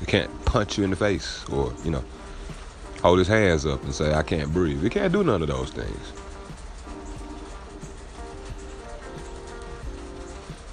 it 0.00 0.06
can't 0.06 0.30
punch 0.44 0.78
you 0.78 0.84
in 0.84 0.90
the 0.90 0.96
face 0.96 1.44
or, 1.48 1.74
you 1.84 1.90
know, 1.90 2.04
hold 3.02 3.18
his 3.18 3.26
hands 3.26 3.66
up 3.66 3.82
and 3.82 3.92
say, 3.92 4.14
I 4.14 4.22
can't 4.22 4.52
breathe. 4.52 4.84
It 4.84 4.92
can't 4.92 5.12
do 5.12 5.24
none 5.24 5.42
of 5.42 5.48
those 5.48 5.72
things. 5.72 6.12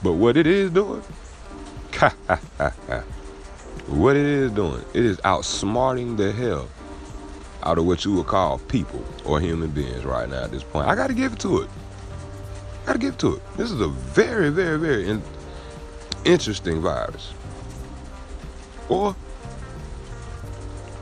But 0.03 0.13
what 0.13 0.37
it 0.37 0.45
is 0.47 0.69
doing, 0.71 1.01
what 3.87 4.15
it 4.15 4.25
is 4.25 4.51
doing, 4.51 4.83
it 4.93 5.05
is 5.05 5.17
outsmarting 5.19 6.17
the 6.17 6.31
hell 6.31 6.67
out 7.63 7.77
of 7.77 7.85
what 7.85 8.03
you 8.03 8.13
would 8.15 8.27
call 8.27 8.59
people 8.59 9.03
or 9.25 9.39
human 9.39 9.71
beings 9.71 10.03
right 10.03 10.29
now 10.29 10.43
at 10.43 10.51
this 10.51 10.63
point. 10.63 10.87
I 10.87 10.95
got 10.95 11.07
to 11.07 11.13
give 11.13 11.33
it 11.33 11.39
to 11.39 11.61
it. 11.61 11.69
Gotta 12.85 12.99
give 12.99 13.13
it 13.13 13.19
to 13.19 13.35
it. 13.35 13.41
This 13.57 13.71
is 13.71 13.79
a 13.79 13.87
very, 13.87 14.49
very, 14.49 14.77
very 14.77 15.07
in- 15.07 15.23
interesting 16.25 16.81
virus. 16.81 17.33
Or 18.89 19.15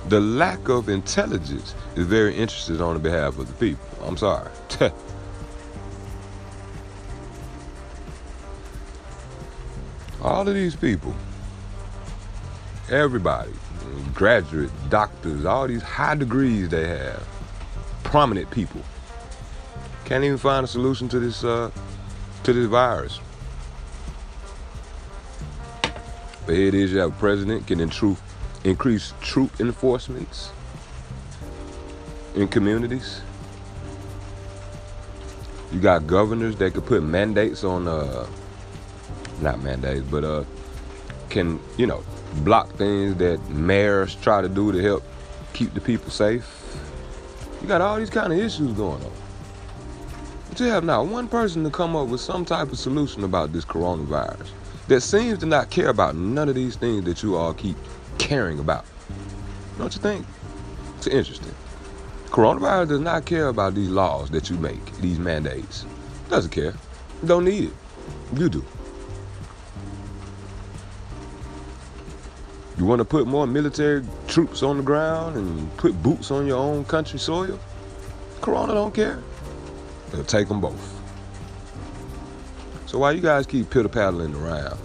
the 0.08 0.20
lack 0.20 0.70
of 0.70 0.90
intelligence 0.90 1.74
is 1.96 2.06
very 2.06 2.36
interested 2.36 2.82
on 2.82 2.94
the 2.94 3.00
behalf 3.00 3.40
of 3.40 3.48
the 3.48 3.54
people. 3.54 3.86
I'm 4.04 4.18
sorry. 4.18 4.52
All 10.32 10.48
of 10.48 10.54
these 10.54 10.78
people, 10.78 11.14
everybody, 12.90 13.52
graduate, 14.14 14.70
doctors, 14.90 15.44
all 15.44 15.68
these 15.68 15.82
high 15.82 16.16
degrees 16.16 16.70
they 16.70 16.88
have, 16.88 17.28
prominent 18.06 18.50
people, 18.50 18.80
can't 20.06 20.24
even 20.24 20.38
find 20.38 20.64
a 20.64 20.68
solution 20.68 21.10
to 21.10 21.20
this 21.20 21.44
uh, 21.44 21.70
to 22.44 22.54
this 22.54 22.66
virus. 22.68 23.20
But 26.46 26.56
here 26.56 26.68
it 26.70 26.76
is, 26.76 26.94
you 26.94 27.00
have 27.00 27.20
president 27.20 27.68
can 27.68 27.82
in 27.82 27.90
truth 27.90 28.22
increase 28.64 29.14
troop 29.20 29.60
enforcements 29.60 30.52
in 32.36 32.48
communities. 32.48 33.20
You 35.74 35.82
got 35.82 36.08
governors 36.08 36.56
that 36.56 36.74
could 36.74 36.86
put 36.86 37.04
mandates 37.04 37.66
on 37.66 37.90
uh 37.90 38.26
not 39.42 39.62
mandates, 39.62 40.06
but 40.10 40.24
uh 40.24 40.44
can, 41.32 41.60
you 41.78 41.88
know, 41.88 42.04
block 42.44 42.70
things 42.74 43.16
that 43.16 43.40
mayors 43.50 44.16
try 44.16 44.42
to 44.42 44.50
do 44.50 44.72
to 44.72 44.82
help 44.82 45.04
keep 45.54 45.74
the 45.74 45.82
people 45.82 46.12
safe. 46.12 46.46
You 47.62 47.68
got 47.68 47.82
all 47.82 47.98
these 47.98 48.10
kind 48.10 48.32
of 48.32 48.38
issues 48.38 48.74
going 48.74 49.02
on. 49.04 49.12
But 50.50 50.60
you 50.60 50.66
have 50.68 50.84
not 50.84 51.08
one 51.08 51.28
person 51.28 51.64
to 51.64 51.70
come 51.70 51.96
up 51.96 52.10
with 52.10 52.22
some 52.22 52.46
type 52.46 52.72
of 52.72 52.78
solution 52.78 53.24
about 53.24 53.54
this 53.54 53.66
coronavirus 53.66 54.50
that 54.88 55.02
seems 55.02 55.40
to 55.40 55.46
not 55.46 55.70
care 55.70 55.90
about 55.90 56.16
none 56.16 56.50
of 56.50 56.56
these 56.56 56.76
things 56.76 57.06
that 57.06 57.24
you 57.24 57.36
all 57.36 57.54
keep 57.54 57.78
caring 58.18 58.60
about. 58.60 58.86
Don't 59.78 59.94
you 59.96 60.02
think? 60.02 60.26
It's 60.98 61.08
interesting. 61.08 61.54
Coronavirus 62.26 62.90
does 62.90 63.00
not 63.00 63.26
care 63.26 63.48
about 63.48 63.74
these 63.74 63.90
laws 63.90 64.30
that 64.32 64.50
you 64.50 64.58
make, 64.58 64.84
these 64.98 65.20
mandates. 65.20 65.86
Doesn't 66.30 66.52
care. 66.52 66.74
Don't 67.26 67.46
need 67.46 67.66
it. 67.66 67.74
You 68.36 68.50
do. 68.50 68.66
You 72.82 72.88
want 72.88 72.98
to 72.98 73.06
put 73.06 73.28
more 73.28 73.46
military 73.46 74.04
troops 74.28 74.64
on 74.64 74.78
the 74.78 74.82
ground 74.82 75.38
and 75.38 75.78
put 75.78 76.02
boots 76.02 76.32
on 76.32 76.48
your 76.48 76.58
own 76.58 76.84
country 76.84 77.20
soil? 77.20 77.60
Corona 78.42 78.74
don't 78.74 78.92
care. 78.92 79.20
They'll 80.10 80.24
take 80.24 80.48
them 80.48 80.60
both. 80.60 81.00
So 82.88 82.98
why 82.98 83.12
you 83.12 83.22
guys 83.22 83.46
keep 83.46 83.70
pitter 83.70 83.88
paddling 83.88 84.34
around? 84.34 84.80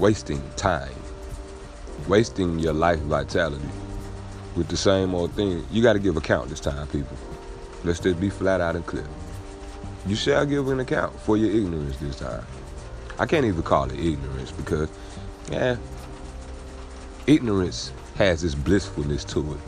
Wasting 0.00 0.42
time. 0.56 0.90
Wasting 2.08 2.58
your 2.58 2.72
life 2.72 2.98
vitality 3.02 3.68
with 4.56 4.66
the 4.66 4.76
same 4.76 5.14
old 5.14 5.30
thing. 5.34 5.64
You 5.70 5.84
got 5.84 5.92
to 5.92 6.00
give 6.00 6.16
account 6.16 6.48
this 6.48 6.58
time, 6.58 6.88
people. 6.88 7.16
Let's 7.84 8.00
just 8.00 8.18
be 8.18 8.28
flat 8.28 8.60
out 8.60 8.74
and 8.74 8.84
clear. 8.84 9.06
You 10.04 10.16
shall 10.16 10.44
give 10.44 10.66
an 10.66 10.80
account 10.80 11.16
for 11.20 11.36
your 11.36 11.52
ignorance 11.52 11.96
this 11.98 12.18
time. 12.18 12.44
I 13.20 13.26
can't 13.26 13.44
even 13.46 13.62
call 13.62 13.88
it 13.88 14.00
ignorance 14.00 14.50
because, 14.50 14.88
yeah, 15.50 15.76
ignorance 17.26 17.92
has 18.16 18.42
this 18.42 18.54
blissfulness 18.54 19.24
to 19.24 19.52
it. 19.52 19.60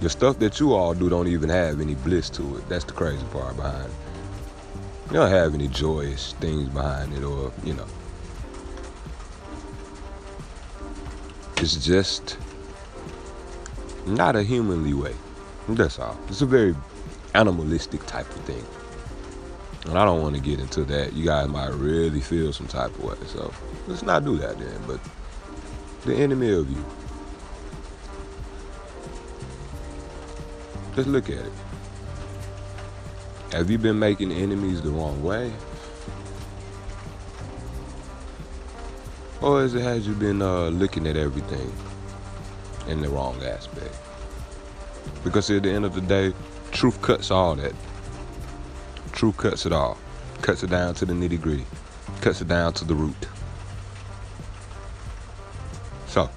The 0.00 0.10
stuff 0.10 0.38
that 0.40 0.60
you 0.60 0.74
all 0.74 0.94
do 0.94 1.08
don't 1.08 1.28
even 1.28 1.48
have 1.48 1.80
any 1.80 1.94
bliss 1.94 2.28
to 2.30 2.56
it. 2.58 2.68
That's 2.68 2.84
the 2.84 2.92
crazy 2.92 3.24
part 3.32 3.56
behind 3.56 3.86
it. 3.86 3.90
You 5.06 5.12
don't 5.14 5.30
have 5.30 5.54
any 5.54 5.68
joyous 5.68 6.34
things 6.34 6.68
behind 6.68 7.14
it, 7.14 7.22
or, 7.22 7.52
you 7.64 7.74
know. 7.74 7.86
It's 11.58 11.76
just 11.76 12.36
not 14.06 14.36
a 14.36 14.42
humanly 14.42 14.92
way. 14.92 15.14
That's 15.68 15.98
all. 15.98 16.18
It's 16.28 16.42
a 16.42 16.46
very 16.46 16.76
animalistic 17.34 18.04
type 18.06 18.28
of 18.28 18.40
thing. 18.42 18.64
And 19.88 19.96
I 19.96 20.04
don't 20.04 20.20
want 20.20 20.34
to 20.34 20.40
get 20.40 20.58
into 20.58 20.84
that. 20.84 21.12
You 21.12 21.24
guys 21.24 21.48
might 21.48 21.68
really 21.68 22.20
feel 22.20 22.52
some 22.52 22.66
type 22.66 22.90
of 22.90 23.04
way. 23.04 23.16
So 23.26 23.52
let's 23.86 24.02
not 24.02 24.24
do 24.24 24.36
that 24.38 24.58
then. 24.58 24.80
But 24.86 25.00
the 26.04 26.14
enemy 26.14 26.52
of 26.52 26.68
you. 26.70 26.84
Just 30.96 31.08
look 31.08 31.28
at 31.28 31.38
it. 31.38 31.52
Have 33.52 33.70
you 33.70 33.78
been 33.78 33.98
making 33.98 34.32
enemies 34.32 34.82
the 34.82 34.90
wrong 34.90 35.22
way? 35.22 35.52
Or 39.40 39.60
has 39.60 39.74
it 39.74 39.82
has 39.82 40.06
you 40.06 40.14
been 40.14 40.42
uh, 40.42 40.68
looking 40.68 41.06
at 41.06 41.16
everything 41.16 41.72
in 42.88 43.02
the 43.02 43.08
wrong 43.08 43.40
aspect? 43.44 43.94
Because 45.22 45.50
at 45.50 45.62
the 45.62 45.70
end 45.70 45.84
of 45.84 45.94
the 45.94 46.00
day, 46.00 46.32
truth 46.72 47.00
cuts 47.02 47.30
all 47.30 47.54
that. 47.56 47.74
Truth 49.16 49.38
cuts 49.38 49.64
it 49.64 49.72
all. 49.72 49.96
Cuts 50.42 50.62
it 50.62 50.68
down 50.68 50.94
to 50.96 51.06
the 51.06 51.14
nitty 51.14 51.40
gritty. 51.40 51.64
Cuts 52.20 52.42
it 52.42 52.48
down 52.48 52.74
to 52.74 52.84
the 52.84 52.94
root. 52.94 53.16
So, 56.06 56.28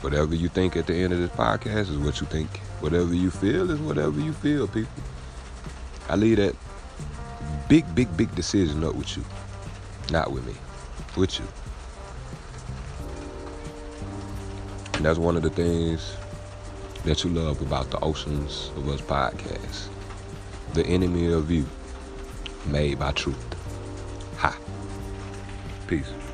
whatever 0.00 0.34
you 0.34 0.48
think 0.48 0.78
at 0.78 0.86
the 0.86 0.94
end 0.94 1.12
of 1.12 1.18
this 1.18 1.28
podcast 1.28 1.90
is 1.90 1.98
what 1.98 2.22
you 2.22 2.26
think. 2.26 2.48
Whatever 2.80 3.12
you 3.12 3.30
feel 3.30 3.70
is 3.70 3.78
whatever 3.80 4.18
you 4.18 4.32
feel, 4.32 4.66
people. 4.66 4.90
I 6.08 6.16
leave 6.16 6.38
that 6.38 6.56
big, 7.68 7.94
big, 7.94 8.16
big 8.16 8.34
decision 8.34 8.82
up 8.82 8.94
with 8.94 9.14
you. 9.14 9.24
Not 10.10 10.32
with 10.32 10.46
me. 10.46 10.54
With 11.18 11.38
you. 11.38 11.44
And 14.94 15.04
that's 15.04 15.18
one 15.18 15.36
of 15.36 15.42
the 15.42 15.50
things 15.50 16.16
that 17.06 17.22
you 17.22 17.30
love 17.30 17.62
about 17.62 17.88
the 17.92 18.00
Oceans 18.00 18.72
of 18.74 18.88
Us 18.88 19.00
podcast. 19.00 19.86
The 20.74 20.84
enemy 20.86 21.32
of 21.32 21.48
you, 21.52 21.64
made 22.66 22.98
by 22.98 23.12
truth. 23.12 23.36
Ha. 24.38 24.58
Peace. 25.86 26.25